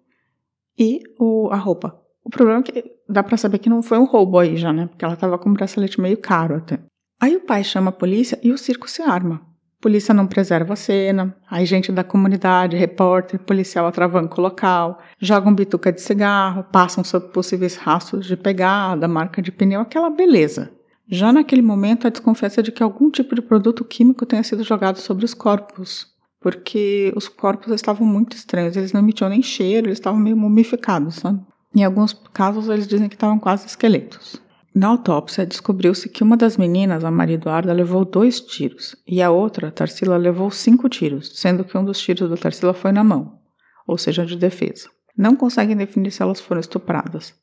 e 0.77 1.01
o, 1.19 1.49
a 1.51 1.57
roupa. 1.57 1.99
O 2.23 2.29
problema 2.29 2.59
é 2.59 2.63
que 2.63 2.91
dá 3.07 3.23
para 3.23 3.37
saber 3.37 3.59
que 3.59 3.69
não 3.69 3.83
foi 3.83 3.99
um 3.99 4.05
roubo 4.05 4.39
aí 4.39 4.57
já, 4.57 4.73
né? 4.73 4.87
Porque 4.87 5.05
ela 5.05 5.13
estava 5.13 5.37
com 5.37 5.49
um 5.49 5.53
bracelete 5.53 6.01
meio 6.01 6.17
caro 6.17 6.55
até. 6.55 6.79
Aí 7.19 7.35
o 7.35 7.45
pai 7.45 7.63
chama 7.63 7.89
a 7.89 7.93
polícia 7.93 8.39
e 8.43 8.51
o 8.51 8.57
circo 8.57 8.89
se 8.89 9.01
arma. 9.01 9.41
Polícia 9.79 10.13
não 10.13 10.25
preserva 10.25 10.73
a 10.73 10.75
cena, 10.75 11.37
aí 11.49 11.63
gente 11.65 11.91
da 11.91 12.03
comunidade, 12.03 12.75
repórter, 12.75 13.39
policial 13.39 13.85
atravanca 13.85 14.39
o 14.39 14.43
local, 14.43 14.99
jogam 15.19 15.53
bituca 15.53 15.91
de 15.91 16.01
cigarro, 16.01 16.63
passam 16.71 17.03
sobre 17.03 17.29
possíveis 17.29 17.75
rastros 17.75 18.25
de 18.25 18.35
pegada, 18.35 19.07
marca 19.07 19.39
de 19.39 19.51
pneu, 19.51 19.81
aquela 19.81 20.09
beleza. 20.09 20.71
Já 21.09 21.31
naquele 21.31 21.61
momento, 21.61 22.05
a 22.05 22.09
desconfiança 22.09 22.61
de 22.61 22.71
que 22.71 22.83
algum 22.83 23.09
tipo 23.09 23.33
de 23.33 23.41
produto 23.41 23.85
químico 23.85 24.25
tenha 24.25 24.43
sido 24.43 24.63
jogado 24.63 24.97
sobre 24.97 25.23
os 25.23 25.33
corpos, 25.33 26.07
porque 26.41 27.13
os 27.15 27.29
corpos 27.29 27.71
estavam 27.71 28.05
muito 28.05 28.35
estranhos, 28.35 28.75
eles 28.75 28.91
não 28.91 28.99
emitiam 28.99 29.29
nem 29.29 29.41
cheiro, 29.41 29.87
eles 29.87 29.99
estavam 29.99 30.19
meio 30.19 30.35
mumificados, 30.35 31.15
sabe? 31.15 31.39
Em 31.73 31.83
alguns 31.83 32.13
casos, 32.33 32.67
eles 32.67 32.87
dizem 32.87 33.07
que 33.07 33.15
estavam 33.15 33.39
quase 33.39 33.67
esqueletos. 33.67 34.41
Na 34.75 34.89
autópsia, 34.89 35.45
descobriu-se 35.45 36.09
que 36.09 36.23
uma 36.23 36.37
das 36.37 36.57
meninas, 36.57 37.03
a 37.03 37.09
Maria 37.09 37.35
Eduarda, 37.35 37.73
levou 37.73 38.03
dois 38.03 38.39
tiros 38.41 38.95
e 39.07 39.21
a 39.21 39.31
outra, 39.31 39.69
a 39.69 39.71
Tarsila, 39.71 40.17
levou 40.17 40.51
cinco 40.51 40.87
tiros, 40.89 41.31
sendo 41.39 41.63
que 41.63 41.77
um 41.77 41.85
dos 41.85 41.99
tiros 41.99 42.29
da 42.29 42.37
Tarsila 42.37 42.73
foi 42.73 42.91
na 42.91 43.03
mão, 43.03 43.39
ou 43.87 43.97
seja, 43.97 44.25
de 44.25 44.35
defesa. 44.35 44.89
Não 45.17 45.35
conseguem 45.35 45.75
definir 45.75 46.11
se 46.11 46.21
elas 46.21 46.39
foram 46.39 46.59
estupradas, 46.59 47.33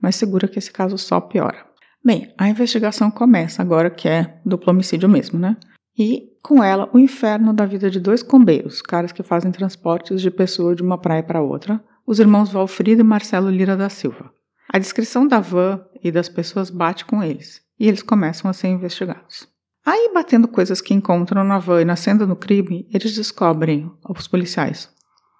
mas 0.00 0.16
segura 0.16 0.48
que 0.48 0.58
esse 0.58 0.70
caso 0.70 0.98
só 0.98 1.20
piora. 1.20 1.71
Bem, 2.04 2.34
a 2.36 2.48
investigação 2.48 3.10
começa 3.10 3.62
agora 3.62 3.88
que 3.88 4.08
é 4.08 4.40
duplo 4.44 4.72
homicídio 4.72 5.08
mesmo, 5.08 5.38
né? 5.38 5.56
E 5.96 6.30
com 6.42 6.62
ela 6.62 6.90
o 6.92 6.98
inferno 6.98 7.52
da 7.52 7.64
vida 7.64 7.88
de 7.88 8.00
dois 8.00 8.22
combeiros, 8.22 8.82
caras 8.82 9.12
que 9.12 9.22
fazem 9.22 9.52
transportes 9.52 10.20
de 10.20 10.30
pessoa 10.30 10.74
de 10.74 10.82
uma 10.82 10.98
praia 10.98 11.22
para 11.22 11.40
outra, 11.40 11.82
os 12.04 12.18
irmãos 12.18 12.50
Valfrido 12.50 13.02
e 13.02 13.04
Marcelo 13.04 13.50
Lira 13.50 13.76
da 13.76 13.88
Silva. 13.88 14.32
A 14.68 14.78
descrição 14.78 15.28
da 15.28 15.38
van 15.38 15.80
e 16.02 16.10
das 16.10 16.28
pessoas 16.28 16.70
bate 16.70 17.04
com 17.04 17.22
eles, 17.22 17.60
e 17.78 17.86
eles 17.86 18.02
começam 18.02 18.50
a 18.50 18.54
ser 18.54 18.68
investigados. 18.68 19.46
Aí, 19.84 20.10
batendo 20.12 20.48
coisas 20.48 20.80
que 20.80 20.94
encontram 20.94 21.44
na 21.44 21.58
van 21.58 21.82
e 21.82 21.84
nascendo 21.84 22.26
no 22.26 22.34
crime, 22.34 22.88
eles 22.92 23.14
descobrem, 23.14 23.90
os 24.08 24.26
policiais, 24.26 24.90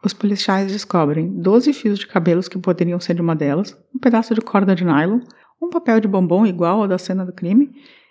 os 0.05 0.13
policiais 0.13 0.71
descobrem 0.73 1.41
12 1.41 1.73
fios 1.73 1.99
de 1.99 2.07
cabelos 2.09 2.49
que 2.49 2.59
poderiam 2.59 2.99
ser 2.99 3.15
de 3.15 3.21
uma 3.21 3.37
delas, 3.37 3.77
um 3.95 3.99
pedaço 3.99 4.35
de 4.35 4.41
corda 4.41 4.75
de 4.75 4.85
nylon, 4.85 5.21
um 5.63 5.71
papel 5.71 6.01
de 6.01 6.09
bombom 6.09 6.45
igual 6.45 6.83
ao 6.83 6.89
da 6.89 6.99
cena 6.99 7.25
do 7.25 7.33
crime 7.33 7.71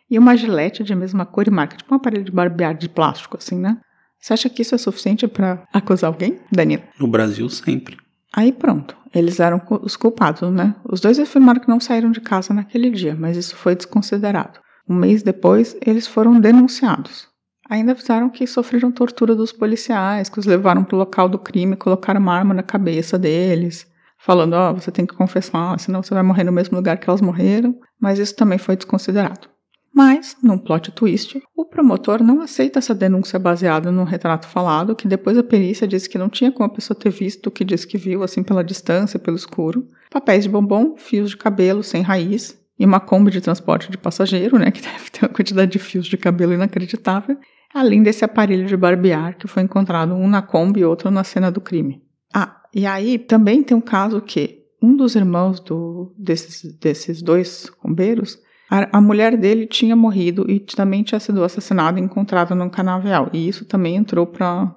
e 0.10 0.18
uma 0.18 0.36
gilete 0.36 0.84
de 0.84 0.96
mesma 0.96 1.26
cor 1.26 1.48
e 1.48 1.52
marca, 1.52 1.78
tipo 1.78 1.94
um 1.94 1.98
aparelho 1.98 2.24
de 2.24 2.32
barbear 2.32 2.76
de 2.76 2.90
plástico, 2.90 3.38
assim, 3.38 3.58
né? 3.58 3.78
Você 4.20 4.34
acha 4.34 4.50
que 4.50 4.62
isso 4.62 4.76
é 4.76 4.78
suficiente 4.78 5.28
para 5.28 5.64
acusar 5.74 6.10
alguém, 6.10 6.40
Danilo? 6.52 6.84
No 7.00 7.08
Brasil, 7.08 7.50
sempre. 7.50 7.98
Aí 8.34 8.52
pronto, 8.52 8.96
eles 9.14 9.40
eram 9.40 9.62
os 9.82 9.98
culpados, 9.98 10.50
né? 10.52 10.76
Os 10.86 11.02
dois 11.02 11.20
afirmaram 11.20 11.60
que 11.60 11.68
não 11.68 11.80
saíram 11.80 12.12
de 12.12 12.22
casa 12.22 12.54
naquele 12.54 12.90
dia, 12.90 13.16
mas 13.18 13.36
isso 13.36 13.56
foi 13.56 13.76
desconsiderado. 13.76 14.60
Um 14.88 14.96
mês 14.96 15.24
depois, 15.24 15.76
eles 15.86 16.08
foram 16.08 16.40
denunciados. 16.40 17.28
Ainda 17.70 17.94
avisaram 17.94 18.30
que 18.30 18.46
sofreram 18.46 18.92
tortura 18.92 19.34
dos 19.34 19.52
policiais, 19.52 20.30
que 20.30 20.40
os 20.40 20.46
levaram 20.46 20.84
para 20.84 20.96
o 20.96 21.00
local 21.00 21.28
do 21.30 21.40
crime, 21.40 21.76
colocaram 21.76 22.20
uma 22.20 22.34
arma 22.34 22.54
na 22.54 22.64
cabeça 22.64 23.18
deles, 23.18 23.88
falando: 24.24 24.54
Ó, 24.54 24.72
oh, 24.72 24.76
você 24.76 24.92
tem 24.92 25.06
que 25.06 25.16
confessar, 25.16 25.80
senão 25.80 26.02
você 26.02 26.14
vai 26.14 26.24
morrer 26.24 26.44
no 26.44 26.52
mesmo 26.52 26.78
lugar 26.78 26.98
que 26.98 27.10
elas 27.10 27.22
morreram. 27.22 27.76
Mas 28.00 28.20
isso 28.20 28.36
também 28.36 28.58
foi 28.58 28.76
desconsiderado. 28.76 29.50
Mas, 29.94 30.38
num 30.42 30.58
plot 30.58 30.92
twist, 30.92 31.42
o 31.56 31.66
promotor 31.66 32.24
não 32.24 32.42
aceita 32.42 32.80
essa 32.80 32.96
denúncia 32.96 33.38
baseada 33.38 33.92
num 33.92 34.06
retrato 34.06 34.48
falado, 34.48 34.96
que 34.96 35.08
depois 35.08 35.38
a 35.38 35.44
perícia 35.44 35.86
disse 35.86 36.10
que 36.10 36.18
não 36.18 36.30
tinha 36.30 36.52
como 36.52 36.66
a 36.66 36.74
pessoa 36.74 36.98
ter 36.98 37.10
visto 37.10 37.48
o 37.48 37.52
que 37.52 37.66
disse 37.66 37.86
que 37.86 37.98
viu, 37.98 38.24
assim 38.24 38.42
pela 38.42 38.64
distância, 38.64 39.20
pelo 39.20 39.36
escuro. 39.36 39.86
Papéis 40.10 40.46
de 40.46 40.50
bombom, 40.50 40.96
fios 40.96 41.32
de 41.32 41.38
cabelo 41.38 41.84
sem 41.84 42.02
raiz 42.02 42.58
e 42.80 42.86
uma 42.86 43.00
Kombi 43.02 43.30
de 43.30 43.42
transporte 43.42 43.92
de 43.92 43.98
passageiro, 43.98 44.58
né, 44.58 44.72
que 44.72 44.82
deve 44.82 45.10
ter 45.12 45.26
uma 45.26 45.34
quantidade 45.34 45.72
de 45.72 45.80
fios 45.80 46.08
de 46.08 46.18
cabelo 46.18 46.54
inacreditável, 46.54 47.38
além 47.74 48.02
desse 48.02 48.24
aparelho 48.24 48.66
de 48.66 48.78
barbear 48.78 49.38
que 49.38 49.48
foi 49.48 49.62
encontrado 49.62 50.14
um 50.14 50.28
na 50.28 50.42
Kombi 50.42 50.80
e 50.80 50.86
outro 50.86 51.12
na 51.12 51.24
cena 51.24 51.52
do 51.52 51.60
crime. 51.60 52.02
Ah, 52.34 52.61
e 52.74 52.86
aí 52.86 53.18
também 53.18 53.64
tem 53.64 53.76
um 53.76 53.82
caso 53.82 54.22
que 54.22 54.62
um 54.82 54.96
dos 54.96 55.16
irmãos 55.16 55.60
do, 55.60 56.14
desses, 56.18 56.78
desses 56.80 57.22
dois 57.22 57.72
bombeiros 57.84 58.40
a, 58.72 59.00
a 59.00 59.02
mulher 59.02 59.36
dele 59.36 59.68
tinha 59.68 59.98
morrido 59.98 60.50
e 60.50 60.58
também 60.62 61.04
tinha 61.04 61.20
sido 61.20 61.44
assassinada 61.44 62.00
e 62.00 62.04
encontrada 62.04 62.56
num 62.56 62.70
canavial. 62.70 63.30
E 63.34 63.46
isso 63.46 63.66
também 63.66 63.98
entrou 63.98 64.26
para. 64.26 64.74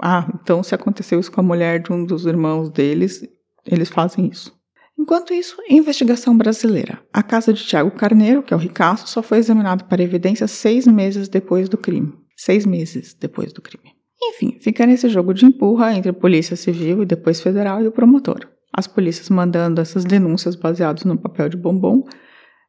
Ah, 0.00 0.30
então 0.34 0.62
se 0.62 0.74
aconteceu 0.74 1.18
isso 1.18 1.32
com 1.32 1.40
a 1.40 1.44
mulher 1.44 1.80
de 1.82 1.90
um 1.90 2.04
dos 2.04 2.26
irmãos 2.26 2.68
deles, 2.68 3.26
eles 3.64 3.88
fazem 3.88 4.26
isso. 4.26 4.56
Enquanto 4.96 5.32
isso, 5.32 5.56
investigação 5.70 6.36
brasileira. 6.36 7.00
A 7.12 7.22
casa 7.22 7.52
de 7.52 7.64
Tiago 7.64 7.90
Carneiro, 7.92 8.42
que 8.42 8.52
é 8.52 8.56
o 8.56 8.60
Ricaço, 8.60 9.08
só 9.08 9.22
foi 9.22 9.38
examinado 9.38 9.84
para 9.84 10.02
evidências 10.02 10.50
seis 10.50 10.86
meses 10.86 11.28
depois 11.28 11.68
do 11.68 11.78
crime. 11.78 12.12
Seis 12.36 12.66
meses 12.66 13.14
depois 13.14 13.52
do 13.52 13.62
crime. 13.62 13.97
Enfim, 14.20 14.58
fica 14.60 14.86
nesse 14.86 15.08
jogo 15.08 15.32
de 15.32 15.46
empurra 15.46 15.94
entre 15.94 16.10
a 16.10 16.14
Polícia 16.14 16.56
Civil 16.56 17.02
e 17.02 17.06
depois 17.06 17.40
Federal 17.40 17.82
e 17.82 17.86
o 17.86 17.92
promotor. 17.92 18.48
As 18.72 18.86
polícias 18.86 19.30
mandando 19.30 19.80
essas 19.80 20.04
denúncias 20.04 20.54
baseadas 20.54 21.04
no 21.04 21.16
papel 21.16 21.48
de 21.48 21.56
bombom 21.56 22.04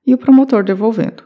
e 0.06 0.14
o 0.14 0.18
promotor 0.18 0.64
devolvendo. 0.64 1.24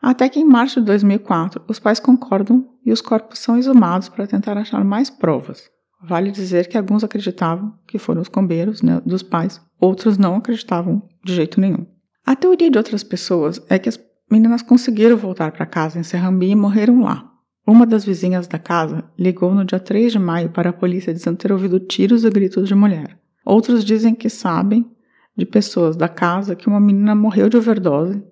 Até 0.00 0.28
que 0.28 0.38
em 0.38 0.44
março 0.44 0.80
de 0.80 0.86
2004, 0.86 1.62
os 1.66 1.78
pais 1.78 1.98
concordam 1.98 2.68
e 2.84 2.92
os 2.92 3.00
corpos 3.00 3.38
são 3.38 3.56
exumados 3.56 4.08
para 4.08 4.26
tentar 4.26 4.56
achar 4.58 4.84
mais 4.84 5.08
provas. 5.08 5.70
Vale 6.06 6.30
dizer 6.30 6.68
que 6.68 6.76
alguns 6.76 7.02
acreditavam 7.02 7.72
que 7.86 7.98
foram 7.98 8.20
os 8.20 8.28
combeiros 8.28 8.82
né, 8.82 9.00
dos 9.06 9.22
pais, 9.22 9.60
outros 9.80 10.18
não 10.18 10.36
acreditavam 10.36 11.02
de 11.24 11.34
jeito 11.34 11.58
nenhum. 11.58 11.86
A 12.26 12.36
teoria 12.36 12.70
de 12.70 12.76
outras 12.76 13.02
pessoas 13.02 13.60
é 13.70 13.78
que 13.78 13.88
as 13.88 13.98
meninas 14.30 14.62
conseguiram 14.62 15.16
voltar 15.16 15.52
para 15.52 15.64
casa 15.64 15.98
em 15.98 16.02
Serrambi 16.02 16.50
e 16.50 16.54
morreram 16.54 17.02
lá. 17.02 17.30
Uma 17.66 17.86
das 17.86 18.04
vizinhas 18.04 18.46
da 18.46 18.58
casa 18.58 19.04
ligou 19.18 19.54
no 19.54 19.64
dia 19.64 19.80
3 19.80 20.12
de 20.12 20.18
maio 20.18 20.50
para 20.50 20.70
a 20.70 20.72
polícia 20.72 21.14
dizendo 21.14 21.38
ter 21.38 21.50
ouvido 21.50 21.80
tiros 21.80 22.22
e 22.24 22.30
gritos 22.30 22.68
de 22.68 22.74
mulher. 22.74 23.18
Outros 23.44 23.84
dizem 23.84 24.14
que 24.14 24.28
sabem 24.28 24.90
de 25.36 25.46
pessoas 25.46 25.96
da 25.96 26.08
casa 26.08 26.54
que 26.54 26.68
uma 26.68 26.80
menina 26.80 27.14
morreu 27.14 27.48
de 27.48 27.56
overdose, 27.56 28.22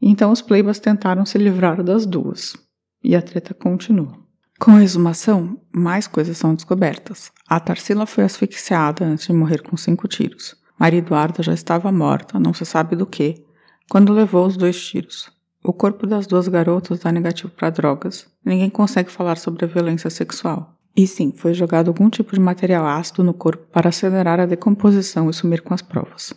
e 0.00 0.10
então 0.10 0.30
os 0.30 0.42
playbas 0.42 0.78
tentaram 0.78 1.24
se 1.24 1.38
livrar 1.38 1.82
das 1.82 2.04
duas. 2.04 2.54
E 3.02 3.16
a 3.16 3.22
treta 3.22 3.54
continua. 3.54 4.20
Com 4.60 4.72
a 4.72 4.82
exumação, 4.82 5.58
mais 5.74 6.06
coisas 6.06 6.36
são 6.36 6.54
descobertas. 6.54 7.32
A 7.48 7.58
Tarsila 7.58 8.06
foi 8.06 8.24
asfixiada 8.24 9.04
antes 9.04 9.26
de 9.26 9.32
morrer 9.32 9.62
com 9.62 9.76
cinco 9.76 10.06
tiros. 10.06 10.54
Maria 10.78 10.98
Eduarda 10.98 11.42
já 11.42 11.54
estava 11.54 11.90
morta, 11.90 12.38
não 12.38 12.52
se 12.52 12.64
sabe 12.64 12.94
do 12.94 13.06
que, 13.06 13.44
quando 13.90 14.12
levou 14.12 14.46
os 14.46 14.56
dois 14.56 14.80
tiros. 14.80 15.30
O 15.62 15.72
corpo 15.72 16.06
das 16.06 16.26
duas 16.26 16.48
garotas 16.48 16.98
dá 16.98 17.12
negativo 17.12 17.50
para 17.50 17.70
drogas. 17.70 18.26
Ninguém 18.44 18.68
consegue 18.68 19.10
falar 19.10 19.36
sobre 19.36 19.64
a 19.64 19.68
violência 19.68 20.10
sexual. 20.10 20.76
E 20.96 21.06
sim, 21.06 21.32
foi 21.32 21.54
jogado 21.54 21.88
algum 21.88 22.10
tipo 22.10 22.34
de 22.34 22.40
material 22.40 22.86
ácido 22.86 23.22
no 23.22 23.32
corpo 23.32 23.64
para 23.72 23.88
acelerar 23.88 24.40
a 24.40 24.46
decomposição 24.46 25.30
e 25.30 25.32
sumir 25.32 25.62
com 25.62 25.72
as 25.72 25.80
provas. 25.80 26.34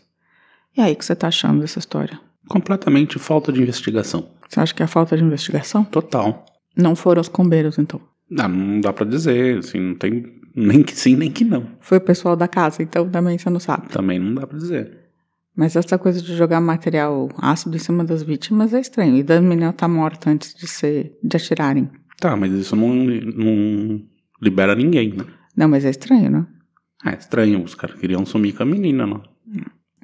E 0.78 0.82
aí, 0.82 0.94
o 0.94 0.96
que 0.96 1.04
você 1.04 1.16
tá 1.16 1.28
achando 1.28 1.62
dessa 1.62 1.80
história? 1.80 2.20
Completamente 2.48 3.18
falta 3.18 3.52
de 3.52 3.62
investigação. 3.62 4.30
Você 4.48 4.60
acha 4.60 4.74
que 4.74 4.84
é 4.84 4.88
falta 4.88 5.18
de 5.18 5.24
investigação? 5.24 5.84
Total. 5.84 6.46
Não 6.78 6.96
foram 6.96 7.22
os 7.22 7.28
combeiros, 7.28 7.78
então? 7.80 8.00
Não, 8.30 8.48
não 8.48 8.82
dá 8.82 8.94
para 8.94 9.06
dizer, 9.06 9.60
assim, 9.60 9.80
não 9.80 9.96
tem 9.96 10.24
nem 10.56 10.84
que 10.84 10.96
sim, 10.96 11.16
nem 11.16 11.32
que 11.32 11.44
não. 11.44 11.68
Foi 11.80 11.98
o 11.98 12.02
pessoal 12.02 12.36
da 12.36 12.48
casa, 12.48 12.82
então 12.82 13.10
também 13.10 13.38
você 13.38 13.50
não 13.50 13.60
sabe. 13.60 13.90
Também 13.90 14.20
não 14.20 14.36
dá 14.36 14.48
para 14.48 14.58
dizer. 14.58 15.05
Mas 15.56 15.76
essa 15.76 15.98
coisa 15.98 16.22
de 16.22 16.36
jogar 16.36 16.60
material 16.60 17.30
ácido 17.38 17.76
em 17.76 17.80
cima 17.80 18.04
das 18.04 18.22
vítimas 18.22 18.74
é 18.74 18.80
estranho. 18.80 19.18
E 19.18 19.24
da 19.24 19.40
menina 19.40 19.72
tá 19.72 19.88
morta 19.88 20.30
antes 20.30 20.54
de 20.54 20.68
ser 20.68 21.18
de 21.24 21.38
atirarem. 21.38 21.90
Tá, 22.20 22.36
mas 22.36 22.52
isso 22.52 22.76
não, 22.76 22.94
não 22.94 24.02
libera 24.42 24.76
ninguém, 24.76 25.14
né? 25.14 25.26
Não, 25.56 25.68
mas 25.68 25.86
é 25.86 25.90
estranho, 25.90 26.30
né? 26.30 26.46
É 27.06 27.16
estranho, 27.16 27.64
os 27.64 27.76
caras 27.76 27.98
queriam 28.00 28.26
sumir 28.26 28.56
com 28.56 28.64
a 28.64 28.66
menina, 28.66 29.06
né? 29.06 29.22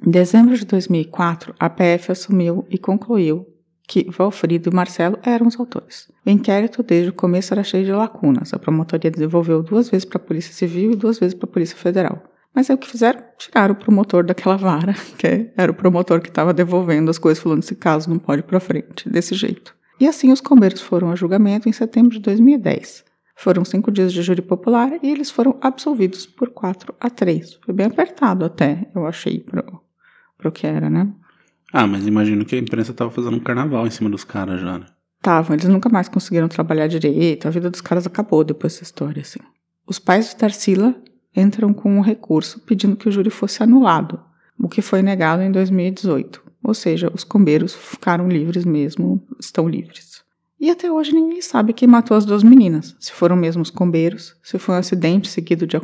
Em 0.04 0.10
dezembro 0.10 0.56
de 0.56 0.64
2004, 0.64 1.54
a 1.58 1.68
PF 1.68 2.12
assumiu 2.12 2.66
e 2.70 2.78
concluiu 2.78 3.46
que 3.86 4.08
Valfrido 4.10 4.70
e 4.70 4.74
Marcelo 4.74 5.18
eram 5.22 5.46
os 5.46 5.58
autores. 5.58 6.10
O 6.24 6.30
inquérito, 6.30 6.82
desde 6.82 7.10
o 7.10 7.12
começo, 7.12 7.52
era 7.52 7.62
cheio 7.62 7.84
de 7.84 7.92
lacunas. 7.92 8.54
A 8.54 8.58
promotoria 8.58 9.10
devolveu 9.10 9.62
duas 9.62 9.90
vezes 9.90 10.04
para 10.04 10.16
a 10.16 10.24
Polícia 10.24 10.52
Civil 10.52 10.92
e 10.92 10.96
duas 10.96 11.18
vezes 11.18 11.34
para 11.34 11.48
a 11.48 11.52
Polícia 11.52 11.76
Federal. 11.76 12.22
Mas 12.54 12.68
aí 12.68 12.76
o 12.76 12.78
que 12.78 12.88
fizeram? 12.88 13.22
Tiraram 13.38 13.72
o 13.74 13.76
promotor 13.76 14.24
daquela 14.24 14.56
vara, 14.56 14.94
que 15.16 15.50
era 15.56 15.72
o 15.72 15.74
promotor 15.74 16.20
que 16.20 16.28
estava 16.28 16.52
devolvendo 16.52 17.10
as 17.10 17.18
coisas, 17.18 17.42
falando 17.42 17.62
esse 17.62 17.74
caso 17.74 18.10
não 18.10 18.18
pode 18.18 18.40
ir 18.40 18.44
para 18.44 18.60
frente, 18.60 19.08
desse 19.08 19.34
jeito. 19.34 19.74
E 19.98 20.06
assim 20.06 20.32
os 20.32 20.40
combeiros 20.40 20.80
foram 20.80 21.10
a 21.10 21.14
julgamento 21.14 21.68
em 21.68 21.72
setembro 21.72 22.10
de 22.10 22.20
2010. 22.20 23.04
Foram 23.34 23.64
cinco 23.64 23.90
dias 23.90 24.12
de 24.12 24.22
júri 24.22 24.42
popular 24.42 24.92
e 25.02 25.10
eles 25.10 25.30
foram 25.30 25.58
absolvidos 25.60 26.26
por 26.26 26.50
4 26.50 26.94
a 27.00 27.08
3. 27.08 27.58
Foi 27.64 27.74
bem 27.74 27.86
apertado 27.86 28.44
até, 28.44 28.88
eu 28.94 29.06
achei, 29.06 29.40
pro, 29.40 29.80
pro 30.36 30.52
que 30.52 30.66
era, 30.66 30.90
né? 30.90 31.12
Ah, 31.72 31.86
mas 31.86 32.06
imagino 32.06 32.44
que 32.44 32.54
a 32.54 32.58
imprensa 32.58 32.92
tava 32.92 33.10
fazendo 33.10 33.36
um 33.36 33.40
carnaval 33.40 33.86
em 33.86 33.90
cima 33.90 34.10
dos 34.10 34.24
caras 34.24 34.60
já, 34.60 34.78
né? 34.78 34.86
Estavam, 35.16 35.54
eles 35.54 35.68
nunca 35.68 35.88
mais 35.88 36.08
conseguiram 36.08 36.48
trabalhar 36.48 36.88
direito, 36.88 37.46
a 37.46 37.50
vida 37.50 37.70
dos 37.70 37.80
caras 37.80 38.06
acabou 38.06 38.44
depois 38.44 38.74
dessa 38.74 38.84
história, 38.84 39.22
assim. 39.22 39.40
Os 39.86 39.98
pais 39.98 40.30
de 40.30 40.36
Tarsila 40.36 40.94
entram 41.34 41.72
com 41.72 41.96
um 41.96 42.00
recurso 42.00 42.60
pedindo 42.60 42.96
que 42.96 43.08
o 43.08 43.12
júri 43.12 43.30
fosse 43.30 43.62
anulado, 43.62 44.20
o 44.58 44.68
que 44.68 44.82
foi 44.82 45.02
negado 45.02 45.42
em 45.42 45.50
2018. 45.50 46.42
Ou 46.62 46.74
seja, 46.74 47.10
os 47.12 47.24
combeiros 47.24 47.74
ficaram 47.74 48.28
livres 48.28 48.64
mesmo, 48.64 49.20
estão 49.40 49.68
livres. 49.68 50.22
E 50.60 50.70
até 50.70 50.92
hoje 50.92 51.12
ninguém 51.12 51.42
sabe 51.42 51.72
quem 51.72 51.88
matou 51.88 52.16
as 52.16 52.24
duas 52.24 52.44
meninas, 52.44 52.94
se 53.00 53.10
foram 53.10 53.34
mesmo 53.34 53.62
os 53.62 53.70
combeiros, 53.70 54.36
se 54.44 54.58
foi 54.60 54.76
um 54.76 54.78
acidente 54.78 55.28
seguido 55.28 55.66
de 55.66 55.76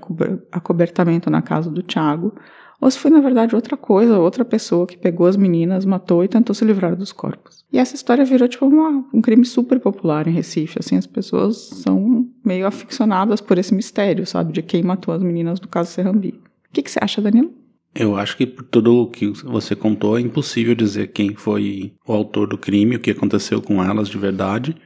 acobertamento 0.52 1.28
na 1.28 1.42
casa 1.42 1.68
do 1.68 1.82
Tiago, 1.82 2.32
ou 2.80 2.90
se 2.90 2.98
foi 2.98 3.10
na 3.10 3.20
verdade 3.20 3.54
outra 3.54 3.76
coisa, 3.76 4.18
outra 4.18 4.44
pessoa 4.44 4.86
que 4.86 4.96
pegou 4.96 5.26
as 5.26 5.36
meninas, 5.36 5.84
matou 5.84 6.22
e 6.22 6.28
tentou 6.28 6.54
se 6.54 6.64
livrar 6.64 6.94
dos 6.94 7.12
corpos. 7.12 7.64
E 7.72 7.78
essa 7.78 7.94
história 7.94 8.24
virou 8.24 8.48
tipo 8.48 8.66
uma, 8.66 9.04
um 9.12 9.20
crime 9.20 9.44
super 9.44 9.78
popular 9.80 10.26
em 10.26 10.32
Recife, 10.32 10.78
assim, 10.78 10.96
as 10.96 11.06
pessoas 11.06 11.56
são 11.56 12.26
meio 12.44 12.66
aficionadas 12.66 13.40
por 13.40 13.58
esse 13.58 13.74
mistério, 13.74 14.26
sabe, 14.26 14.52
de 14.52 14.62
quem 14.62 14.82
matou 14.82 15.12
as 15.12 15.22
meninas 15.22 15.60
do 15.60 15.68
caso 15.68 15.90
Serrambi. 15.90 16.40
O 16.68 16.72
que, 16.72 16.82
que 16.82 16.90
você 16.90 16.98
acha, 17.02 17.20
Danilo? 17.20 17.52
Eu 17.94 18.16
acho 18.16 18.36
que 18.36 18.46
por 18.46 18.64
tudo 18.64 19.02
o 19.02 19.10
que 19.10 19.26
você 19.44 19.74
contou 19.74 20.16
é 20.16 20.20
impossível 20.20 20.74
dizer 20.74 21.08
quem 21.08 21.34
foi 21.34 21.92
o 22.06 22.12
autor 22.12 22.46
do 22.46 22.58
crime, 22.58 22.96
o 22.96 23.00
que 23.00 23.10
aconteceu 23.10 23.60
com 23.60 23.82
elas 23.82 24.08
de 24.08 24.18
verdade 24.18 24.76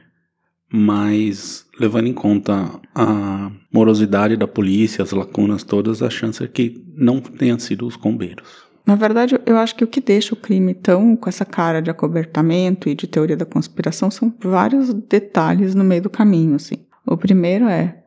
mas 0.75 1.67
levando 1.79 2.07
em 2.07 2.13
conta 2.13 2.67
a 2.95 3.51
morosidade 3.71 4.35
da 4.35 4.47
polícia, 4.47 5.03
as 5.03 5.11
lacunas 5.11 5.63
todas, 5.63 6.01
a 6.01 6.09
chance 6.09 6.43
é 6.43 6.47
que 6.47 6.83
não 6.95 7.21
tenham 7.21 7.59
sido 7.59 7.85
os 7.85 7.95
combeiros. 7.95 8.63
Na 8.83 8.95
verdade, 8.95 9.39
eu 9.45 9.55
acho 9.57 9.75
que 9.75 9.83
o 9.83 9.87
que 9.87 10.01
deixa 10.01 10.33
o 10.33 10.37
crime 10.37 10.73
tão 10.73 11.15
com 11.15 11.29
essa 11.29 11.45
cara 11.45 11.79
de 11.79 11.91
acobertamento 11.91 12.89
e 12.89 12.95
de 12.95 13.05
teoria 13.05 13.37
da 13.37 13.45
conspiração 13.45 14.09
são 14.09 14.33
vários 14.43 14.91
detalhes 14.91 15.75
no 15.75 15.83
meio 15.83 16.01
do 16.01 16.09
caminho, 16.09 16.55
assim. 16.55 16.77
O 17.05 17.15
primeiro 17.15 17.65
é 17.65 17.99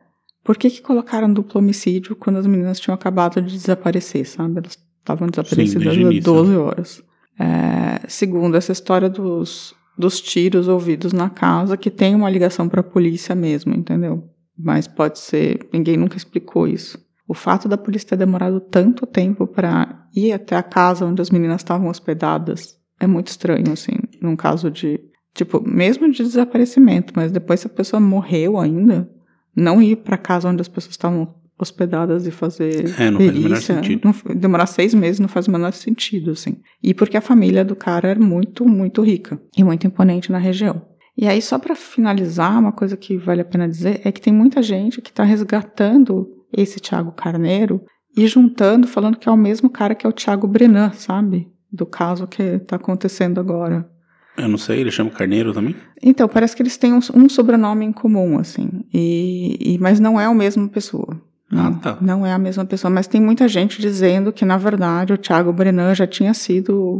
por 0.43 0.57
que, 0.57 0.69
que 0.69 0.81
colocaram 0.81 1.31
duplo 1.31 1.61
homicídio 1.61 2.17
quando 2.17 2.35
as 2.35 2.45
meninas 2.45 2.81
tinham 2.81 2.95
acabado 2.95 3.41
de 3.41 3.53
desaparecer, 3.53 4.27
sabe? 4.27 4.59
Elas 4.59 4.77
estavam 4.99 5.29
desaparecidas 5.29 5.87
há 5.87 6.21
12 6.21 6.55
horas. 6.57 7.03
É, 7.39 8.05
segundo, 8.09 8.57
essa 8.57 8.73
história 8.73 9.09
dos 9.09 9.73
dos 9.97 10.21
tiros 10.21 10.67
ouvidos 10.67 11.11
na 11.11 11.29
casa 11.29 11.77
que 11.77 11.89
tem 11.89 12.13
uma 12.13 12.29
ligação 12.29 12.69
para 12.69 12.81
a 12.81 12.83
polícia 12.83 13.33
mesmo, 13.33 13.73
entendeu? 13.73 14.29
Mas 14.57 14.87
pode 14.87 15.19
ser, 15.19 15.67
ninguém 15.73 15.97
nunca 15.97 16.17
explicou 16.17 16.67
isso. 16.67 16.99
O 17.27 17.33
fato 17.33 17.67
da 17.67 17.77
polícia 17.77 18.09
ter 18.09 18.17
demorado 18.17 18.59
tanto 18.59 19.05
tempo 19.05 19.45
para 19.45 20.07
ir 20.15 20.31
até 20.31 20.55
a 20.55 20.63
casa 20.63 21.05
onde 21.05 21.21
as 21.21 21.29
meninas 21.29 21.61
estavam 21.61 21.89
hospedadas 21.89 22.77
é 22.99 23.05
muito 23.05 23.27
estranho, 23.27 23.71
assim, 23.73 23.95
num 24.21 24.35
caso 24.35 24.71
de, 24.71 24.99
tipo, 25.33 25.61
mesmo 25.67 26.09
de 26.11 26.23
desaparecimento, 26.23 27.13
mas 27.15 27.31
depois 27.31 27.59
se 27.59 27.67
a 27.67 27.69
pessoa 27.69 27.99
morreu 27.99 28.57
ainda, 28.57 29.09
não 29.55 29.81
ir 29.81 29.97
para 29.97 30.17
casa 30.17 30.49
onde 30.49 30.61
as 30.61 30.67
pessoas 30.67 30.93
estavam 30.93 31.35
hospedadas 31.59 32.27
e 32.27 32.31
fazer 32.31 32.93
é, 32.99 33.09
não 33.09 33.17
perícia, 33.17 33.33
faz 33.33 33.37
o 33.37 33.41
menor 33.41 33.61
sentido. 33.61 34.01
Não, 34.05 34.35
demorar 34.35 34.65
seis 34.67 34.93
meses 34.93 35.19
não 35.19 35.27
faz 35.27 35.47
o 35.47 35.51
menor 35.51 35.73
sentido, 35.73 36.31
assim. 36.31 36.57
E 36.83 36.93
porque 36.93 37.17
a 37.17 37.21
família 37.21 37.65
do 37.65 37.75
cara 37.75 38.09
era 38.09 38.19
muito, 38.19 38.67
muito 38.67 39.01
rica 39.01 39.41
e 39.57 39.63
muito 39.63 39.87
imponente 39.87 40.31
na 40.31 40.37
região. 40.37 40.81
E 41.17 41.27
aí, 41.27 41.41
só 41.41 41.57
para 41.57 41.73
finalizar, 41.73 42.59
uma 42.59 42.71
coisa 42.71 42.95
que 42.95 43.17
vale 43.17 43.41
a 43.41 43.45
pena 43.45 43.67
dizer 43.67 44.01
é 44.03 44.11
que 44.11 44.21
tem 44.21 44.31
muita 44.31 44.61
gente 44.61 45.01
que 45.01 45.09
está 45.09 45.23
resgatando 45.23 46.27
esse 46.55 46.79
Tiago 46.79 47.11
Carneiro 47.11 47.81
e 48.15 48.27
juntando, 48.27 48.87
falando 48.87 49.17
que 49.17 49.27
é 49.27 49.31
o 49.31 49.37
mesmo 49.37 49.69
cara 49.69 49.95
que 49.95 50.05
é 50.05 50.09
o 50.09 50.13
Tiago 50.13 50.47
Brenan, 50.47 50.91
sabe? 50.93 51.47
Do 51.71 51.87
caso 51.87 52.27
que 52.27 52.43
está 52.43 52.75
acontecendo 52.75 53.39
agora. 53.39 53.89
Eu 54.37 54.47
não 54.47 54.59
sei, 54.59 54.79
ele 54.79 54.91
chama 54.91 55.09
Carneiro 55.09 55.51
também? 55.51 55.75
Então, 56.01 56.27
parece 56.27 56.55
que 56.55 56.61
eles 56.61 56.77
têm 56.77 56.93
um, 56.93 56.99
um 57.15 57.27
sobrenome 57.27 57.83
em 57.83 57.91
comum, 57.91 58.37
assim. 58.37 58.69
E, 58.93 59.73
e, 59.73 59.77
mas 59.79 59.99
não 59.99 60.21
é 60.21 60.25
a 60.25 60.33
mesma 60.33 60.67
pessoa. 60.69 61.19
Ah, 61.51 61.55
Não, 61.69 61.79
tá. 61.79 61.97
não 62.01 62.25
é 62.25 62.33
a 62.33 62.37
mesma 62.39 62.65
pessoa. 62.65 62.91
Mas 62.91 63.07
tem 63.07 63.21
muita 63.21 63.47
gente 63.47 63.81
dizendo 63.81 64.33
que, 64.33 64.43
na 64.45 64.57
verdade, 64.57 65.13
o 65.13 65.17
Thiago 65.17 65.53
Brenan 65.53 65.93
já 65.95 66.05
tinha 66.07 66.33
sido. 66.33 66.99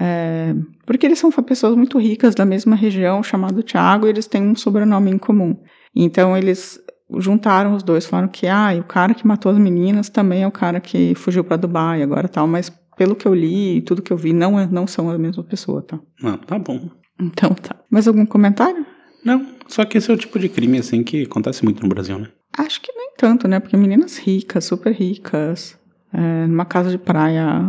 é, 0.00 0.54
porque 0.86 1.06
eles 1.06 1.18
são 1.18 1.30
pessoas 1.30 1.76
muito 1.76 1.98
ricas 1.98 2.34
da 2.34 2.44
mesma 2.44 2.74
região, 2.76 3.22
chamado 3.22 3.62
Thiago, 3.62 4.06
e 4.06 4.10
eles 4.10 4.26
têm 4.26 4.42
um 4.42 4.54
sobrenome 4.56 5.10
em 5.10 5.18
comum. 5.18 5.56
Então, 5.94 6.36
eles 6.36 6.78
juntaram 7.18 7.74
os 7.74 7.82
dois, 7.82 8.06
falaram 8.06 8.28
que 8.28 8.46
ah, 8.46 8.74
o 8.78 8.84
cara 8.84 9.12
que 9.14 9.26
matou 9.26 9.52
as 9.52 9.58
meninas 9.58 10.08
também 10.08 10.42
é 10.44 10.46
o 10.46 10.50
cara 10.52 10.80
que 10.80 11.14
fugiu 11.14 11.44
para 11.44 11.56
Dubai 11.58 12.02
agora 12.02 12.26
tal, 12.28 12.46
mas 12.48 12.70
pelo 12.96 13.14
que 13.14 13.26
eu 13.26 13.34
li 13.34 13.76
e 13.78 13.82
tudo 13.82 14.00
que 14.00 14.12
eu 14.12 14.16
vi, 14.16 14.32
não, 14.32 14.58
é- 14.58 14.66
não 14.66 14.86
são 14.86 15.10
a 15.10 15.18
mesma 15.18 15.42
pessoa, 15.44 15.82
tá? 15.82 15.98
Ah, 16.24 16.38
tá 16.38 16.58
bom. 16.58 16.88
Então 17.20 17.50
tá. 17.50 17.76
Mais 17.90 18.08
algum 18.08 18.24
comentário? 18.24 18.86
Não, 19.24 19.46
só 19.68 19.84
que 19.84 19.98
esse 19.98 20.10
é 20.10 20.14
o 20.14 20.16
tipo 20.16 20.38
de 20.38 20.48
crime, 20.48 20.78
assim, 20.78 21.02
que 21.04 21.22
acontece 21.24 21.62
muito 21.64 21.82
no 21.82 21.88
Brasil, 21.88 22.18
né? 22.18 22.28
Acho 22.56 22.80
que 22.80 22.92
nem 22.92 23.12
tanto, 23.16 23.48
né? 23.48 23.58
Porque 23.60 23.76
meninas 23.76 24.18
ricas, 24.18 24.64
super 24.64 24.92
ricas, 24.92 25.78
é, 26.12 26.46
numa 26.46 26.64
casa 26.64 26.90
de 26.90 26.98
praia 26.98 27.62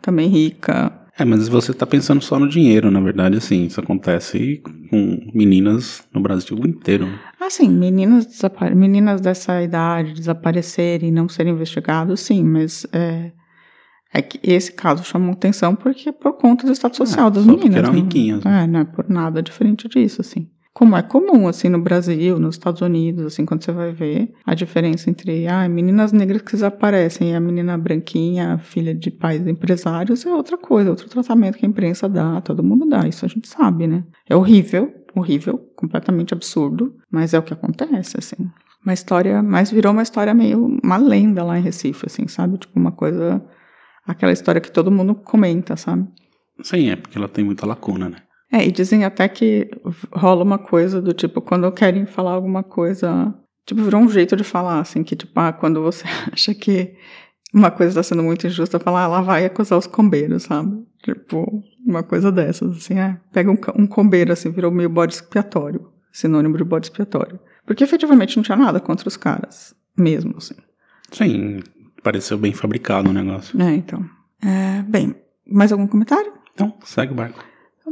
também 0.00 0.28
rica. 0.28 0.92
É, 1.18 1.24
mas 1.24 1.48
você 1.48 1.74
tá 1.74 1.84
pensando 1.84 2.22
só 2.22 2.38
no 2.38 2.48
dinheiro, 2.48 2.90
na 2.92 3.00
verdade, 3.00 3.36
assim, 3.36 3.64
isso 3.66 3.80
acontece 3.80 4.62
com 4.90 5.30
meninas 5.34 6.06
no 6.14 6.20
Brasil 6.20 6.56
inteiro. 6.64 7.06
né? 7.06 7.18
Assim, 7.40 7.68
meninas, 7.68 8.28
meninas 8.76 9.20
dessa 9.20 9.60
idade 9.60 10.12
desaparecerem 10.12 11.08
e 11.08 11.12
não 11.12 11.28
serem 11.28 11.52
investigados, 11.54 12.20
sim, 12.20 12.44
mas 12.44 12.86
é, 12.92 13.32
é 14.14 14.22
que 14.22 14.38
esse 14.48 14.70
caso 14.70 15.02
chamou 15.02 15.32
atenção 15.32 15.74
porque 15.74 16.10
é 16.10 16.12
por 16.12 16.34
conta 16.34 16.64
do 16.64 16.72
status 16.72 17.00
Ah, 17.00 17.06
social 17.06 17.30
das 17.32 17.42
só 17.44 17.50
porque 17.52 17.64
meninas. 17.68 17.84
eram 17.84 17.92
não- 17.96 18.00
riquinhas, 18.04 18.44
né? 18.44 18.62
É, 18.62 18.66
não 18.68 18.80
é 18.80 18.84
por 18.84 19.08
nada 19.10 19.42
diferente 19.42 19.88
disso, 19.88 20.20
assim. 20.20 20.48
Como 20.78 20.96
é 20.96 21.02
comum, 21.02 21.48
assim, 21.48 21.68
no 21.68 21.80
Brasil, 21.80 22.38
nos 22.38 22.54
Estados 22.54 22.80
Unidos, 22.82 23.26
assim, 23.26 23.44
quando 23.44 23.64
você 23.64 23.72
vai 23.72 23.90
ver 23.90 24.32
a 24.46 24.54
diferença 24.54 25.10
entre, 25.10 25.44
ah, 25.48 25.68
meninas 25.68 26.12
negras 26.12 26.40
que 26.40 26.52
desaparecem 26.52 27.32
e 27.32 27.34
a 27.34 27.40
menina 27.40 27.76
branquinha, 27.76 28.58
filha 28.58 28.94
de 28.94 29.10
pais 29.10 29.44
empresários, 29.44 30.24
é 30.24 30.32
outra 30.32 30.56
coisa, 30.56 30.90
outro 30.90 31.08
tratamento 31.08 31.58
que 31.58 31.66
a 31.66 31.68
imprensa 31.68 32.08
dá, 32.08 32.40
todo 32.40 32.62
mundo 32.62 32.88
dá, 32.88 33.08
isso 33.08 33.24
a 33.24 33.28
gente 33.28 33.48
sabe, 33.48 33.88
né? 33.88 34.04
É 34.30 34.36
horrível, 34.36 34.94
horrível, 35.16 35.58
completamente 35.74 36.32
absurdo, 36.32 36.94
mas 37.10 37.34
é 37.34 37.40
o 37.40 37.42
que 37.42 37.52
acontece, 37.52 38.14
assim. 38.16 38.36
Uma 38.84 38.94
história, 38.94 39.42
mas 39.42 39.72
virou 39.72 39.90
uma 39.90 40.04
história 40.04 40.32
meio, 40.32 40.78
uma 40.84 40.96
lenda 40.96 41.42
lá 41.42 41.58
em 41.58 41.62
Recife, 41.62 42.06
assim, 42.06 42.28
sabe? 42.28 42.56
Tipo, 42.56 42.78
uma 42.78 42.92
coisa, 42.92 43.44
aquela 44.06 44.30
história 44.30 44.60
que 44.60 44.70
todo 44.70 44.92
mundo 44.92 45.16
comenta, 45.16 45.76
sabe? 45.76 46.06
Sim, 46.62 46.90
é 46.90 46.94
porque 46.94 47.18
ela 47.18 47.26
tem 47.26 47.44
muita 47.44 47.66
lacuna, 47.66 48.08
né? 48.08 48.27
É, 48.50 48.66
e 48.66 48.72
dizem 48.72 49.04
até 49.04 49.28
que 49.28 49.70
rola 50.12 50.42
uma 50.42 50.58
coisa 50.58 51.02
do 51.02 51.12
tipo, 51.12 51.40
quando 51.40 51.70
querem 51.70 52.06
falar 52.06 52.32
alguma 52.32 52.62
coisa, 52.62 53.34
tipo, 53.66 53.82
virou 53.82 54.00
um 54.00 54.08
jeito 54.08 54.34
de 54.34 54.44
falar, 54.44 54.80
assim, 54.80 55.02
que 55.02 55.14
tipo, 55.14 55.38
ah, 55.38 55.52
quando 55.52 55.82
você 55.82 56.04
acha 56.32 56.54
que 56.54 56.94
uma 57.52 57.70
coisa 57.70 57.90
está 57.90 58.02
sendo 58.02 58.22
muito 58.22 58.46
injusta, 58.46 58.78
falar, 58.78 59.04
ah, 59.04 59.08
lá 59.08 59.20
vai 59.20 59.44
acusar 59.44 59.78
os 59.78 59.86
combeiros, 59.86 60.44
sabe? 60.44 60.82
Tipo, 61.02 61.62
uma 61.86 62.02
coisa 62.02 62.32
dessas, 62.32 62.76
assim, 62.76 62.98
é, 62.98 63.18
pega 63.32 63.50
um, 63.50 63.58
um 63.76 63.86
combeiro, 63.86 64.32
assim, 64.32 64.50
virou 64.50 64.70
meio 64.70 64.88
bode 64.88 65.14
expiatório, 65.14 65.88
sinônimo 66.10 66.56
de 66.56 66.64
bode 66.64 66.86
expiatório. 66.86 67.38
Porque 67.66 67.84
efetivamente 67.84 68.36
não 68.36 68.42
tinha 68.42 68.56
nada 68.56 68.80
contra 68.80 69.08
os 69.08 69.16
caras, 69.16 69.74
mesmo, 69.96 70.34
assim. 70.38 70.54
Sim, 71.12 71.60
pareceu 72.02 72.38
bem 72.38 72.52
fabricado 72.52 73.10
o 73.10 73.12
negócio. 73.12 73.60
É, 73.60 73.74
então. 73.74 74.04
É, 74.42 74.82
bem, 74.82 75.14
mais 75.46 75.70
algum 75.70 75.86
comentário? 75.86 76.32
Então, 76.54 76.74
segue 76.84 77.12
o 77.12 77.16
barco. 77.16 77.44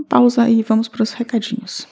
Pausa 0.09 0.49
e 0.49 0.63
vamos 0.63 0.89
para 0.89 1.03
os 1.03 1.13
recadinhos. 1.13 1.87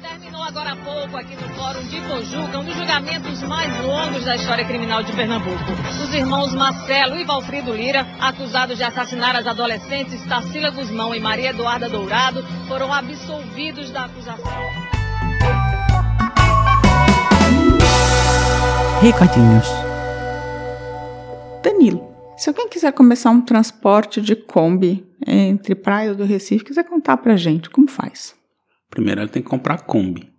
Terminou 0.00 0.42
agora 0.42 0.72
há 0.72 0.76
pouco 0.76 1.16
aqui 1.16 1.34
no 1.34 1.48
Fórum 1.54 1.82
de 1.88 2.00
Pojuca 2.02 2.58
um 2.58 2.64
dos 2.64 2.74
julgamentos 2.74 3.42
mais 3.42 3.84
longos 3.84 4.24
da 4.24 4.36
história 4.36 4.64
criminal 4.64 5.02
de 5.02 5.12
Pernambuco. 5.12 5.72
Os 6.02 6.14
irmãos 6.14 6.54
Marcelo 6.54 7.16
e 7.16 7.24
Valfrido 7.24 7.74
Lira, 7.74 8.06
acusados 8.20 8.76
de 8.76 8.84
assassinar 8.84 9.36
as 9.36 9.46
adolescentes 9.46 10.24
Tarsila 10.26 10.70
Guzmão 10.70 11.14
e 11.14 11.20
Maria 11.20 11.50
Eduarda 11.50 11.88
Dourado, 11.88 12.42
foram 12.66 12.92
absolvidos 12.92 13.90
da 13.90 14.04
acusação. 14.04 14.88
Recadinhos. 19.00 19.87
Se 22.38 22.48
alguém 22.48 22.68
quiser 22.68 22.92
começar 22.92 23.30
um 23.30 23.40
transporte 23.40 24.20
de 24.20 24.36
Kombi 24.36 25.04
entre 25.26 25.74
Praia 25.74 26.14
do 26.14 26.22
Recife, 26.22 26.64
quiser 26.64 26.84
contar 26.84 27.16
pra 27.16 27.36
gente, 27.36 27.68
como 27.68 27.90
faz? 27.90 28.36
Primeiro 28.88 29.20
ele 29.20 29.28
tem 29.28 29.42
que 29.42 29.48
comprar 29.48 29.74
a 29.74 29.78
Kombi. 29.78 30.32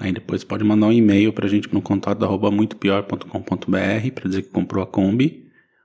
Aí 0.00 0.12
depois 0.12 0.42
pode 0.42 0.64
mandar 0.64 0.86
um 0.86 0.92
e-mail 0.92 1.34
pra 1.34 1.46
gente 1.46 1.72
no 1.74 1.82
contato 1.82 2.24
arroba 2.24 2.50
muitopior.com.br 2.50 4.10
pra 4.14 4.28
dizer 4.28 4.42
que 4.42 4.48
comprou 4.48 4.82
a 4.82 4.86
Kombi. 4.86 5.44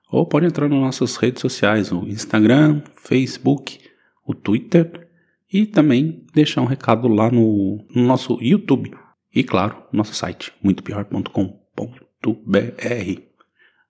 Ou 0.09 0.25
pode 0.25 0.45
entrar 0.45 0.69
nas 0.69 0.79
nossas 0.79 1.17
redes 1.17 1.41
sociais, 1.41 1.91
o 1.91 2.07
Instagram, 2.07 2.81
Facebook, 2.95 3.77
o 4.25 4.33
Twitter 4.33 5.09
e 5.51 5.65
também 5.65 6.25
deixar 6.33 6.61
um 6.61 6.65
recado 6.65 7.09
lá 7.09 7.29
no, 7.29 7.85
no 7.93 8.03
nosso 8.03 8.37
YouTube. 8.41 8.93
E 9.35 9.43
claro, 9.43 9.83
nosso 9.91 10.13
site, 10.13 10.53
muitopior.com.br. 10.63 13.21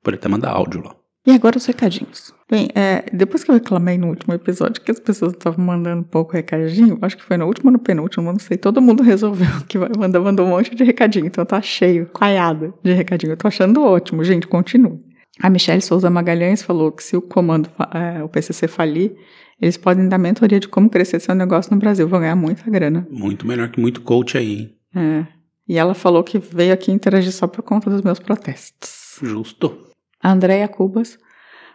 Pode 0.03 0.17
até 0.17 0.27
mandar 0.27 0.49
áudio 0.49 0.83
lá. 0.83 1.00
E 1.25 1.31
agora 1.31 1.57
os 1.57 1.65
recadinhos. 1.65 2.33
Bem, 2.49 2.69
é, 2.73 3.05
depois 3.13 3.43
que 3.43 3.51
eu 3.51 3.55
reclamei 3.55 3.97
no 3.97 4.07
último 4.07 4.33
episódio 4.33 4.81
que 4.81 4.91
as 4.91 4.99
pessoas 4.99 5.33
estavam 5.33 5.63
mandando 5.63 6.03
pouco 6.03 6.33
recadinho, 6.33 6.97
acho 7.01 7.15
que 7.15 7.23
foi 7.23 7.37
no 7.37 7.45
último 7.45 7.69
ou 7.69 7.73
no 7.73 7.79
penúltimo, 7.79 8.31
não 8.31 8.39
sei, 8.39 8.57
todo 8.57 8.81
mundo 8.81 9.03
resolveu 9.03 9.47
que 9.67 9.77
vai 9.77 9.89
mandar, 9.97 10.19
mandou 10.19 10.45
um 10.45 10.49
monte 10.49 10.73
de 10.73 10.83
recadinho, 10.83 11.27
então 11.27 11.45
tá 11.45 11.61
cheio, 11.61 12.07
coiado 12.07 12.73
de 12.83 12.91
recadinho. 12.93 13.33
Eu 13.33 13.37
tô 13.37 13.47
achando 13.47 13.83
ótimo, 13.83 14.23
gente, 14.23 14.47
continue. 14.47 14.99
A 15.39 15.49
Michelle 15.49 15.81
Souza 15.81 16.09
Magalhães 16.09 16.61
falou 16.63 16.91
que 16.91 17.03
se 17.03 17.15
o 17.15 17.21
comando, 17.21 17.69
é, 17.93 18.23
o 18.23 18.27
PCC 18.27 18.67
falir, 18.67 19.15
eles 19.61 19.77
podem 19.77 20.09
dar 20.09 20.17
mentoria 20.17 20.59
de 20.59 20.67
como 20.67 20.89
crescer 20.89 21.19
seu 21.19 21.35
negócio 21.35 21.71
no 21.71 21.79
Brasil, 21.79 22.07
vão 22.07 22.19
ganhar 22.19 22.35
muita 22.35 22.69
grana. 22.69 23.07
Muito 23.09 23.45
melhor 23.45 23.69
que 23.69 23.79
muito 23.79 24.01
coach 24.01 24.37
aí, 24.37 24.53
hein? 24.53 24.75
É. 24.95 25.27
E 25.69 25.77
ela 25.77 25.93
falou 25.93 26.23
que 26.23 26.39
veio 26.39 26.73
aqui 26.73 26.91
interagir 26.91 27.31
só 27.31 27.47
por 27.47 27.61
conta 27.61 27.89
dos 27.89 28.01
meus 28.01 28.19
protestos. 28.19 29.19
Justo. 29.21 29.90
A 30.21 30.31
Andrea 30.31 30.67
Cubas 30.67 31.17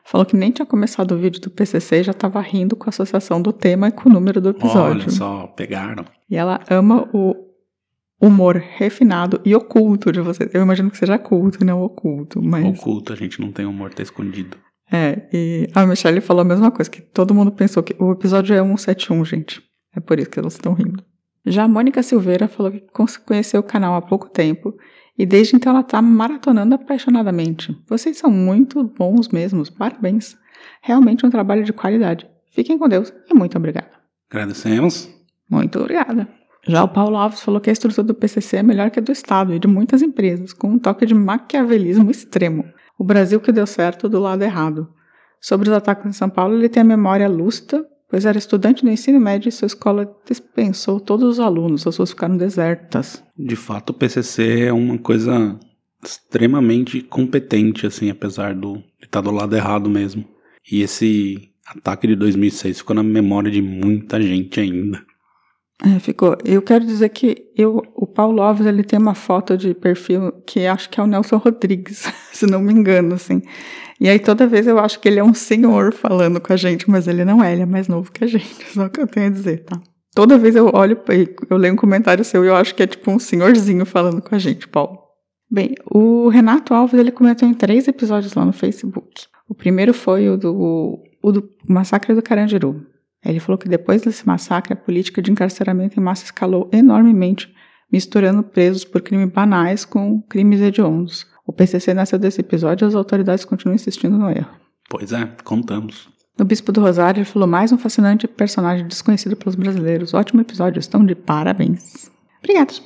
falou 0.05 0.25
que 0.25 0.37
nem 0.37 0.51
tinha 0.51 0.67
começado 0.67 1.13
o 1.13 1.19
vídeo 1.19 1.41
do 1.41 1.51
PCC 1.51 1.97
e 1.97 2.03
já 2.05 2.13
estava 2.13 2.41
rindo 2.41 2.77
com 2.77 2.85
a 2.85 2.91
associação 2.91 3.43
do 3.43 3.53
tema 3.53 3.89
e 3.89 3.93
com 3.93 4.09
o 4.09 4.13
número 4.13 4.41
do 4.41 4.51
episódio. 4.51 5.03
Olha 5.03 5.11
só, 5.11 5.47
pegaram. 5.49 6.05
E 6.31 6.37
ela 6.37 6.61
ama 6.71 7.09
o 7.13 7.35
humor 8.21 8.57
refinado 8.57 9.41
e 9.45 9.55
oculto 9.55 10.13
de 10.13 10.21
vocês. 10.21 10.49
Eu 10.55 10.63
imagino 10.63 10.91
que 10.91 10.97
seja 10.97 11.19
culto, 11.19 11.65
não 11.65 11.83
oculto, 11.83 12.41
mas... 12.43 12.79
Oculto, 12.79 13.13
a 13.13 13.17
gente 13.17 13.41
não 13.41 13.53
tem 13.53 13.67
humor, 13.67 13.93
tá 13.93 14.03
escondido. 14.03 14.57
É, 14.91 15.29
e 15.33 15.69
a 15.75 15.85
Michelle 15.85 16.21
falou 16.21 16.43
a 16.43 16.45
mesma 16.45 16.71
coisa, 16.71 16.91
que 16.91 17.01
todo 17.01 17.35
mundo 17.35 17.51
pensou 17.51 17.83
que 17.83 17.95
o 17.99 18.13
episódio 18.13 18.55
é 18.55 18.63
171, 18.63 19.25
gente. 19.25 19.63
É 19.95 20.01
por 20.01 20.19
isso 20.19 20.31
que 20.31 20.39
elas 20.39 20.55
estão 20.55 20.73
rindo. 20.73 21.03
Já 21.45 21.65
a 21.65 21.69
Mônica 21.69 22.03
Silveira 22.03 22.49
falou 22.49 22.73
que 22.73 22.83
conheceu 23.25 23.61
o 23.61 23.65
canal 23.65 23.95
há 23.95 24.03
pouco 24.03 24.29
tempo 24.29 24.75
e 25.19 25.25
desde 25.25 25.57
então 25.57 25.73
ela 25.73 25.83
tá 25.83 26.01
maratonando 26.03 26.75
apaixonadamente. 26.75 27.77
Vocês 27.89 28.19
são 28.19 28.31
muito 28.31 28.83
bons 28.85 29.29
mesmos, 29.29 29.71
parabéns. 29.71 30.37
Realmente 30.83 31.25
um 31.25 31.31
trabalho 31.31 31.65
de 31.65 31.73
qualidade. 31.73 32.29
Fiquem 32.51 32.79
com 32.79 32.89
Deus 32.89 33.13
e 33.31 33.35
muito 33.35 33.57
obrigada. 33.57 33.91
Agradecemos. 34.31 35.11
Muito 35.49 35.79
obrigada. 35.79 36.29
Já 36.67 36.83
o 36.83 36.89
Paulo 36.89 37.17
Alves 37.17 37.41
falou 37.41 37.61
que 37.61 37.71
a 37.71 37.73
estrutura 37.73 38.03
do 38.03 38.15
PCC 38.15 38.57
é 38.57 38.63
melhor 38.63 38.91
que 38.91 38.99
a 38.99 39.03
do 39.03 39.13
Estado 39.13 39.55
e 39.55 39.59
de 39.59 39.69
muitas 39.69 40.03
empresas, 40.03 40.53
com 40.53 40.69
um 40.69 40.79
toque 40.79 41.07
de 41.07 41.15
maquiavelismo 41.15 42.11
extremo. 42.11 42.65
O 42.99 43.05
Brasil 43.05 43.41
que 43.41 43.53
deu 43.53 43.67
certo 43.67 44.09
do 44.09 44.19
lado 44.19 44.43
errado. 44.43 44.89
Sobre 45.41 45.69
os 45.69 45.77
ataques 45.77 46.07
em 46.07 46.13
São 46.13 46.29
Paulo, 46.29 46.55
ele 46.55 46.69
tem 46.69 46.81
a 46.81 46.85
memória 46.85 47.29
lúcida, 47.29 47.87
pois 48.09 48.25
era 48.25 48.39
estudante 48.39 48.85
do 48.85 48.91
ensino 48.91 49.21
médio 49.21 49.49
e 49.49 49.53
sua 49.53 49.67
escola 49.67 50.11
dispensou 50.27 51.01
todos 51.01 51.29
os 51.29 51.41
alunos, 51.41 51.87
as 51.87 51.97
ruas 51.97 52.11
ficaram 52.11 52.37
desertas. 52.37 53.23
De 53.37 53.57
fato, 53.57 53.91
o 53.91 53.95
PCC 53.95 54.67
é 54.67 54.73
uma 54.73 54.99
coisa 54.99 55.59
extremamente 56.05 57.01
competente, 57.03 57.87
assim, 57.87 58.11
apesar 58.11 58.55
do, 58.55 58.77
de 58.99 59.07
estar 59.07 59.21
do 59.21 59.31
lado 59.31 59.57
errado 59.57 59.91
mesmo. 59.91 60.25
E 60.71 60.83
esse 60.83 61.51
ataque 61.67 62.07
de 62.07 62.15
2006 62.17 62.79
ficou 62.79 62.95
na 62.95 63.03
memória 63.03 63.51
de 63.51 63.61
muita 63.61 64.21
gente 64.21 64.61
ainda. 64.61 65.03
É, 65.85 65.99
ficou. 65.99 66.37
Eu 66.45 66.63
quero 66.63 66.87
dizer 66.87 67.11
que 67.11 67.51
eu, 67.55 67.83
o 67.95 68.07
Paulo 68.07 68.41
Alves 68.41 68.67
ele 68.67 68.83
tem 68.83 68.99
uma 68.99 69.15
foto 69.15 69.59
de 69.59 69.75
perfil 69.75 70.33
que 70.47 70.67
acho 70.67 70.89
que 70.89 70.99
é 70.99 71.03
o 71.03 71.07
Nelson 71.07 71.37
Rodrigues, 71.37 72.11
se 72.33 72.47
não 72.47 72.61
me 72.61 72.73
engano, 72.73 73.15
assim. 73.15 73.43
E 74.01 74.09
aí 74.09 74.19
toda 74.19 74.47
vez 74.47 74.67
eu 74.67 74.79
acho 74.79 74.99
que 75.01 75.09
ele 75.09 75.21
é 75.21 75.25
um 75.25 75.35
senhor 75.35 75.93
falando 75.93 76.41
com 76.41 76.53
a 76.53 76.57
gente, 76.57 76.89
mas 76.91 77.07
ele 77.07 77.25
não 77.25 77.45
é, 77.45 77.53
ele 77.53 77.63
é 77.63 77.67
mais 77.67 77.89
novo 77.89 78.11
que 78.11 78.25
a 78.25 78.27
gente, 78.27 78.65
só 78.73 78.89
que 78.89 79.01
eu 79.01 79.07
tenho 79.07 79.27
a 79.27 79.31
dizer, 79.31 79.65
tá? 79.65 79.81
Toda 80.15 80.39
vez 80.39 80.57
eu 80.57 80.71
olho, 80.73 80.99
eu 81.51 81.57
leio 81.59 81.75
um 81.75 81.77
comentário 81.77 82.25
seu 82.25 82.43
e 82.43 82.49
eu 82.49 82.57
acho 82.57 82.75
que 82.75 82.83
é 82.83 82.87
tipo 82.87 83.11
um 83.11 83.19
senhorzinho 83.19 83.85
falando 83.85 84.23
com 84.23 84.35
a 84.35 84.39
gente, 84.39 84.67
Paulo. 84.67 84.99
Bem, 85.51 85.75
o 85.91 86.29
Renato 86.29 86.73
Alves 86.73 86.99
ele 86.99 87.13
comentou 87.13 87.47
em 87.47 87.53
três 87.53 87.87
episódios 87.87 88.33
lá 88.33 88.45
no 88.45 88.53
Facebook. 88.53 89.27
O 89.47 89.55
primeiro 89.55 89.93
foi 89.93 90.29
o 90.29 90.39
do, 90.39 90.99
o 91.23 91.33
do 91.33 91.49
Massacre 91.69 92.15
do 92.15 92.23
Carandiru. 92.23 92.85
Ele 93.27 93.41
falou 93.41 93.59
que 93.59 93.69
depois 93.69 94.03
desse 94.03 94.27
massacre, 94.27 94.73
a 94.73 94.77
política 94.77 95.21
de 95.21 95.31
encarceramento 95.31 95.99
em 95.99 96.03
massa 96.03 96.25
escalou 96.25 96.69
enormemente, 96.73 97.53
misturando 97.91 98.43
presos 98.43 98.85
por 98.85 99.03
crimes 99.03 99.31
banais 99.31 99.85
com 99.85 100.23
crimes 100.23 100.61
hediondos. 100.61 101.27
O 101.47 101.53
PCC 101.53 101.93
nasceu 101.93 102.19
desse 102.19 102.41
episódio 102.41 102.85
e 102.85 102.89
as 102.89 102.95
autoridades 102.95 103.45
continuam 103.45 103.75
insistindo 103.75 104.17
no 104.17 104.31
erro. 104.31 104.51
Pois 104.89 105.13
é, 105.13 105.27
contamos. 105.45 106.09
No 106.39 106.45
Bispo 106.45 106.71
do 106.71 106.81
Rosário, 106.81 107.21
ele 107.21 107.25
falou 107.25 107.49
mais 107.49 107.73
um 107.73 107.79
fascinante 107.79 108.29
personagem 108.29 108.87
desconhecido 108.87 109.37
pelos 109.37 109.55
brasileiros. 109.55 110.13
Ótimo 110.13 110.41
episódio, 110.41 110.79
estão 110.79 111.05
de 111.05 111.15
parabéns. 111.15 112.11
Obrigados. 112.39 112.83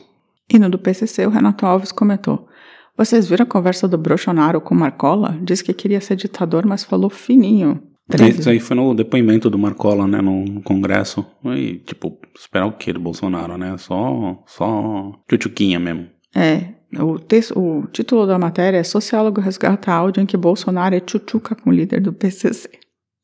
E 0.49 0.59
no 0.59 0.71
do 0.71 0.79
PCC, 0.79 1.27
o 1.27 1.31
Renato 1.31 1.67
Alves 1.67 1.93
comentou: 1.93 2.49
Vocês 2.97 3.29
viram 3.29 3.43
a 3.43 3.47
conversa 3.47 3.89
do 3.89 3.99
Brochonaro 3.99 4.61
com 4.61 4.75
Marcola? 4.75 5.39
Diz 5.43 5.63
que 5.63 5.75
queria 5.75 6.01
ser 6.01 6.17
ditador, 6.17 6.65
mas 6.65 6.85
falou 6.85 7.11
fininho. 7.11 7.83
Isso 8.29 8.51
aí 8.51 8.61
foi 8.61 8.77
no 8.77 8.95
depoimento 8.95 9.49
do 9.49 9.59
Marcola, 9.59 10.07
né, 10.07 10.21
no, 10.21 10.45
no 10.45 10.63
Congresso. 10.63 11.25
E, 11.45 11.79
tipo, 11.79 12.19
esperar 12.39 12.67
o 12.67 12.73
quê 12.73 12.93
do 12.93 13.01
Bolsonaro, 13.01 13.57
né? 13.57 13.77
Só, 13.79 14.43
só 14.47 15.13
tchutchuquinha 15.29 15.79
mesmo. 15.79 16.09
É, 16.35 16.69
o, 16.99 17.19
texto, 17.19 17.59
o 17.59 17.87
título 17.89 18.27
da 18.27 18.39
matéria 18.39 18.79
é 18.79 18.83
Sociólogo 18.83 19.41
resgata 19.41 19.93
áudio 19.93 20.23
em 20.23 20.27
que 20.27 20.37
Bolsonaro 20.37 20.95
é 20.95 21.01
tchutchuca 21.01 21.55
com 21.55 21.71
o 21.71 21.73
líder 21.73 22.01
do 22.01 22.13
PCC. 22.13 22.71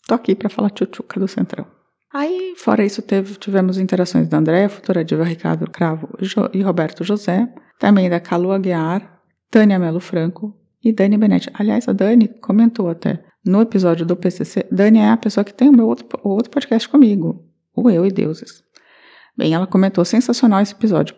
Tô 0.06 0.14
aqui 0.14 0.34
para 0.34 0.48
falar 0.48 0.70
tchutchuca 0.70 1.18
do 1.18 1.26
Centrão. 1.26 1.66
Aí, 2.12 2.54
fora 2.56 2.84
isso, 2.84 3.02
teve, 3.02 3.34
tivemos 3.34 3.78
interações 3.78 4.28
da 4.28 4.38
André, 4.38 4.68
Futura 4.68 5.04
Diva 5.04 5.24
Ricardo 5.24 5.70
Cravo 5.70 6.08
e 6.54 6.62
Roberto 6.62 7.04
José, 7.04 7.46
também 7.78 8.08
da 8.08 8.20
Calu 8.20 8.52
Aguiar, 8.52 9.20
Tânia 9.50 9.78
Melo 9.78 10.00
Franco 10.00 10.54
e 10.82 10.92
Dani 10.92 11.18
Benetti. 11.18 11.50
Aliás, 11.52 11.88
a 11.88 11.92
Dani 11.92 12.28
comentou 12.40 12.88
até 12.88 13.22
no 13.46 13.62
episódio 13.62 14.04
do 14.04 14.16
PCC. 14.16 14.66
Dani 14.70 14.98
é 14.98 15.10
a 15.10 15.16
pessoa 15.16 15.44
que 15.44 15.54
tem 15.54 15.68
o 15.68 15.72
meu 15.72 15.86
outro, 15.86 16.06
o 16.22 16.30
outro 16.30 16.50
podcast 16.50 16.88
comigo, 16.88 17.44
o 17.74 17.88
Eu 17.88 18.04
e 18.04 18.10
Deuses. 18.10 18.62
Bem, 19.36 19.54
ela 19.54 19.66
comentou 19.66 20.04
sensacional 20.04 20.60
esse 20.60 20.72
episódio. 20.72 21.14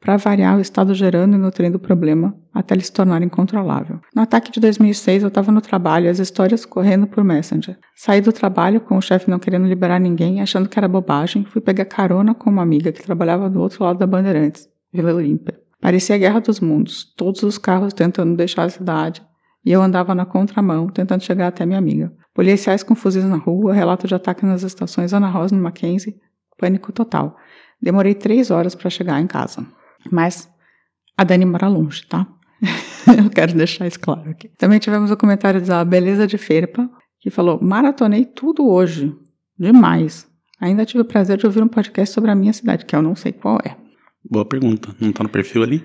Para 0.00 0.16
variar 0.16 0.56
o 0.56 0.60
estado 0.60 0.94
gerando 0.94 1.34
e 1.34 1.38
nutrindo 1.38 1.76
o 1.76 1.80
problema 1.80 2.34
até 2.54 2.74
ele 2.74 2.82
se 2.82 2.92
tornar 2.92 3.22
incontrolável. 3.22 4.00
No 4.14 4.22
ataque 4.22 4.50
de 4.50 4.58
2006, 4.58 5.22
eu 5.22 5.28
estava 5.28 5.52
no 5.52 5.60
trabalho 5.60 6.10
as 6.10 6.18
histórias 6.18 6.64
correndo 6.64 7.06
por 7.06 7.22
Messenger. 7.22 7.78
Saí 7.94 8.20
do 8.20 8.32
trabalho 8.32 8.80
com 8.80 8.96
o 8.96 9.02
chefe 9.02 9.30
não 9.30 9.38
querendo 9.38 9.66
liberar 9.66 10.00
ninguém, 10.00 10.40
achando 10.40 10.68
que 10.68 10.78
era 10.78 10.88
bobagem, 10.88 11.44
fui 11.44 11.60
pegar 11.60 11.84
carona 11.84 12.34
com 12.34 12.50
uma 12.50 12.62
amiga 12.62 12.90
que 12.90 13.02
trabalhava 13.02 13.50
do 13.50 13.60
outro 13.60 13.84
lado 13.84 13.98
da 13.98 14.06
Bandeirantes, 14.06 14.68
Vila 14.92 15.14
Olímpia. 15.14 15.60
Parecia 15.80 16.16
a 16.16 16.18
Guerra 16.18 16.40
dos 16.40 16.58
Mundos, 16.58 17.04
todos 17.16 17.42
os 17.42 17.58
carros 17.58 17.92
tentando 17.92 18.36
deixar 18.36 18.64
a 18.64 18.70
cidade, 18.70 19.22
e 19.68 19.72
eu 19.72 19.82
andava 19.82 20.14
na 20.14 20.24
contramão, 20.24 20.88
tentando 20.88 21.22
chegar 21.22 21.48
até 21.48 21.66
minha 21.66 21.78
amiga. 21.78 22.10
Policiais 22.32 22.82
com 22.82 22.94
fuzis 22.94 23.22
na 23.22 23.36
rua, 23.36 23.74
relato 23.74 24.08
de 24.08 24.14
ataque 24.14 24.46
nas 24.46 24.62
estações 24.62 25.12
Ana 25.12 25.28
Rosa 25.28 25.54
no 25.54 25.62
Mackenzie, 25.62 26.16
pânico 26.56 26.90
total. 26.90 27.36
Demorei 27.78 28.14
três 28.14 28.50
horas 28.50 28.74
para 28.74 28.88
chegar 28.88 29.20
em 29.20 29.26
casa. 29.26 29.66
Mas 30.10 30.48
a 31.14 31.22
Dani 31.22 31.44
mora 31.44 31.68
longe, 31.68 32.06
tá? 32.06 32.26
Eu 33.22 33.28
quero 33.28 33.52
deixar 33.52 33.86
isso 33.86 34.00
claro 34.00 34.30
aqui. 34.30 34.48
Também 34.56 34.78
tivemos 34.78 35.10
o 35.10 35.16
comentário 35.18 35.60
da 35.60 35.84
Beleza 35.84 36.26
de 36.26 36.38
Ferpa, 36.38 36.88
que 37.20 37.28
falou: 37.28 37.62
Maratonei 37.62 38.24
tudo 38.24 38.66
hoje. 38.66 39.14
Demais. 39.58 40.26
Ainda 40.58 40.86
tive 40.86 41.02
o 41.02 41.04
prazer 41.04 41.36
de 41.36 41.44
ouvir 41.44 41.62
um 41.62 41.68
podcast 41.68 42.14
sobre 42.14 42.30
a 42.30 42.34
minha 42.34 42.54
cidade, 42.54 42.86
que 42.86 42.96
eu 42.96 43.02
não 43.02 43.14
sei 43.14 43.32
qual 43.32 43.58
é. 43.62 43.76
Boa 44.30 44.46
pergunta. 44.46 44.96
Não 44.98 45.12
tá 45.12 45.22
no 45.22 45.28
perfil 45.28 45.62
ali? 45.62 45.84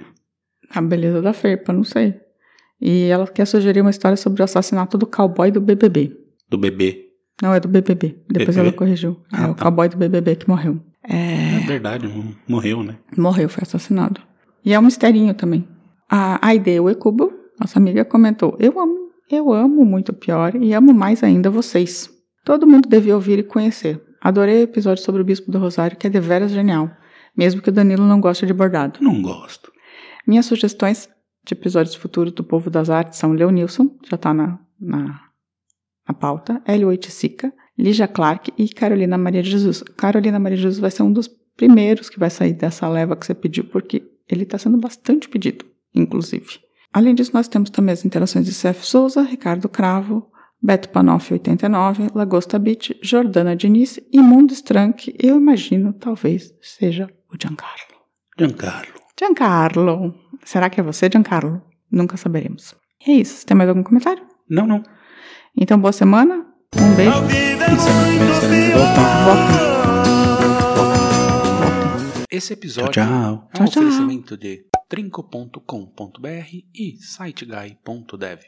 A 0.69 0.81
Beleza 0.81 1.21
da 1.21 1.33
Ferpa, 1.33 1.73
não 1.73 1.83
sei. 1.83 2.22
E 2.85 3.05
ela 3.05 3.25
quer 3.25 3.45
sugerir 3.45 3.79
uma 3.79 3.89
história 3.89 4.17
sobre 4.17 4.41
o 4.41 4.43
assassinato 4.43 4.97
do 4.97 5.07
cowboy 5.07 5.49
do 5.49 5.61
BBB. 5.61 6.17
Do 6.49 6.57
bebê. 6.57 7.05
Não, 7.41 7.53
é 7.53 7.59
do 7.59 7.69
BBB. 7.69 8.21
Depois 8.27 8.57
BBB? 8.57 8.59
ela 8.59 8.71
corrigiu. 8.73 9.21
Ah, 9.31 9.43
é 9.43 9.47
o 9.51 9.53
tá. 9.55 9.63
cowboy 9.63 9.87
do 9.87 9.95
BBB 9.95 10.35
que 10.35 10.49
morreu. 10.49 10.81
É. 11.07 11.55
É 11.55 11.59
verdade, 11.65 12.09
morreu, 12.45 12.83
né? 12.83 12.97
Morreu, 13.17 13.47
foi 13.47 13.63
assassinado. 13.63 14.19
E 14.65 14.73
é 14.73 14.79
um 14.79 14.81
misterinho 14.81 15.33
também. 15.33 15.65
A 16.09 16.45
Aide 16.45 16.77
Uecubo, 16.81 17.31
nossa 17.57 17.79
amiga, 17.79 18.03
comentou: 18.03 18.57
Eu 18.59 18.77
amo, 18.77 19.11
eu 19.31 19.53
amo 19.53 19.85
muito 19.85 20.09
o 20.09 20.13
pior 20.13 20.53
e 20.55 20.73
amo 20.73 20.93
mais 20.93 21.23
ainda 21.23 21.49
vocês. 21.49 22.09
Todo 22.43 22.67
mundo 22.67 22.89
devia 22.89 23.15
ouvir 23.15 23.39
e 23.39 23.43
conhecer. 23.43 24.01
Adorei 24.19 24.59
o 24.59 24.63
episódio 24.63 25.03
sobre 25.03 25.21
o 25.21 25.25
Bispo 25.25 25.49
do 25.49 25.57
Rosário, 25.57 25.95
que 25.95 26.07
é 26.07 26.09
deveras 26.09 26.51
genial, 26.51 26.91
mesmo 27.35 27.61
que 27.61 27.69
o 27.69 27.71
Danilo 27.73 28.05
não 28.05 28.19
goste 28.19 28.45
de 28.45 28.53
bordado. 28.53 28.99
Não 29.01 29.21
gosto. 29.21 29.71
Minhas 30.27 30.45
sugestões 30.45 31.09
de 31.45 31.53
episódios 31.53 31.95
futuros 31.95 32.31
do 32.31 32.43
Povo 32.43 32.69
das 32.69 32.89
Artes 32.89 33.19
são 33.19 33.33
Leonilson, 33.33 33.97
já 34.09 34.17
tá 34.17 34.33
na, 34.33 34.59
na, 34.79 35.21
na 36.07 36.13
pauta, 36.13 36.61
L8 36.65 37.09
Sica, 37.09 37.53
Lígia 37.77 38.07
Clark 38.07 38.53
e 38.57 38.69
Carolina 38.69 39.17
Maria 39.17 39.43
Jesus. 39.43 39.83
Carolina 39.97 40.39
Maria 40.39 40.57
Jesus 40.57 40.79
vai 40.79 40.91
ser 40.91 41.03
um 41.03 41.11
dos 41.11 41.27
primeiros 41.55 42.09
que 42.09 42.19
vai 42.19 42.29
sair 42.29 42.53
dessa 42.53 42.87
leva 42.87 43.15
que 43.15 43.25
você 43.25 43.33
pediu, 43.33 43.65
porque 43.65 44.03
ele 44.29 44.43
está 44.43 44.57
sendo 44.57 44.77
bastante 44.77 45.27
pedido, 45.27 45.65
inclusive. 45.93 46.59
Além 46.91 47.15
disso, 47.15 47.31
nós 47.33 47.47
temos 47.47 47.69
também 47.69 47.93
as 47.93 48.05
interações 48.05 48.45
de 48.45 48.53
Cef 48.53 48.85
Souza, 48.85 49.23
Ricardo 49.23 49.67
Cravo, 49.67 50.31
Beto 50.61 50.89
Panoff 50.89 51.33
89, 51.33 52.07
Lagosta 52.15 52.57
Beach, 52.57 52.97
Jordana 53.01 53.55
Diniz 53.55 53.99
e 54.11 54.21
Mundo 54.21 54.53
que 54.95 55.13
eu 55.19 55.37
imagino 55.37 55.91
talvez 55.91 56.53
seja 56.61 57.09
o 57.29 57.35
Giancarlo. 57.37 57.97
Giancarlo. 58.37 59.02
Giancarlo. 59.19 60.13
Será 60.43 60.69
que 60.69 60.79
é 60.79 60.83
você, 60.83 61.09
Giancarlo? 61.11 61.61
Nunca 61.91 62.17
saberemos. 62.17 62.75
E 63.05 63.11
é 63.11 63.15
isso. 63.15 63.37
Você 63.37 63.45
tem 63.45 63.55
mais 63.55 63.69
algum 63.69 63.83
comentário? 63.83 64.23
Não, 64.49 64.65
não. 64.65 64.83
Então, 65.55 65.79
boa 65.79 65.91
semana. 65.91 66.45
Um 66.75 66.95
beijo. 66.95 67.11
Volta. 68.73 69.01
Volta. 69.25 69.73
Esse 72.31 72.53
episódio 72.53 72.91
Tchau, 72.91 73.05
tchau. 73.05 73.49
é 73.53 73.61
um 73.61 73.65
Tchau, 73.65 73.67
tchau. 73.67 73.83
oferecimento 73.83 74.35
de 74.35 74.65
trinco.com.br 74.89 76.27
e 76.73 76.97
siteguy.dev. 76.99 78.39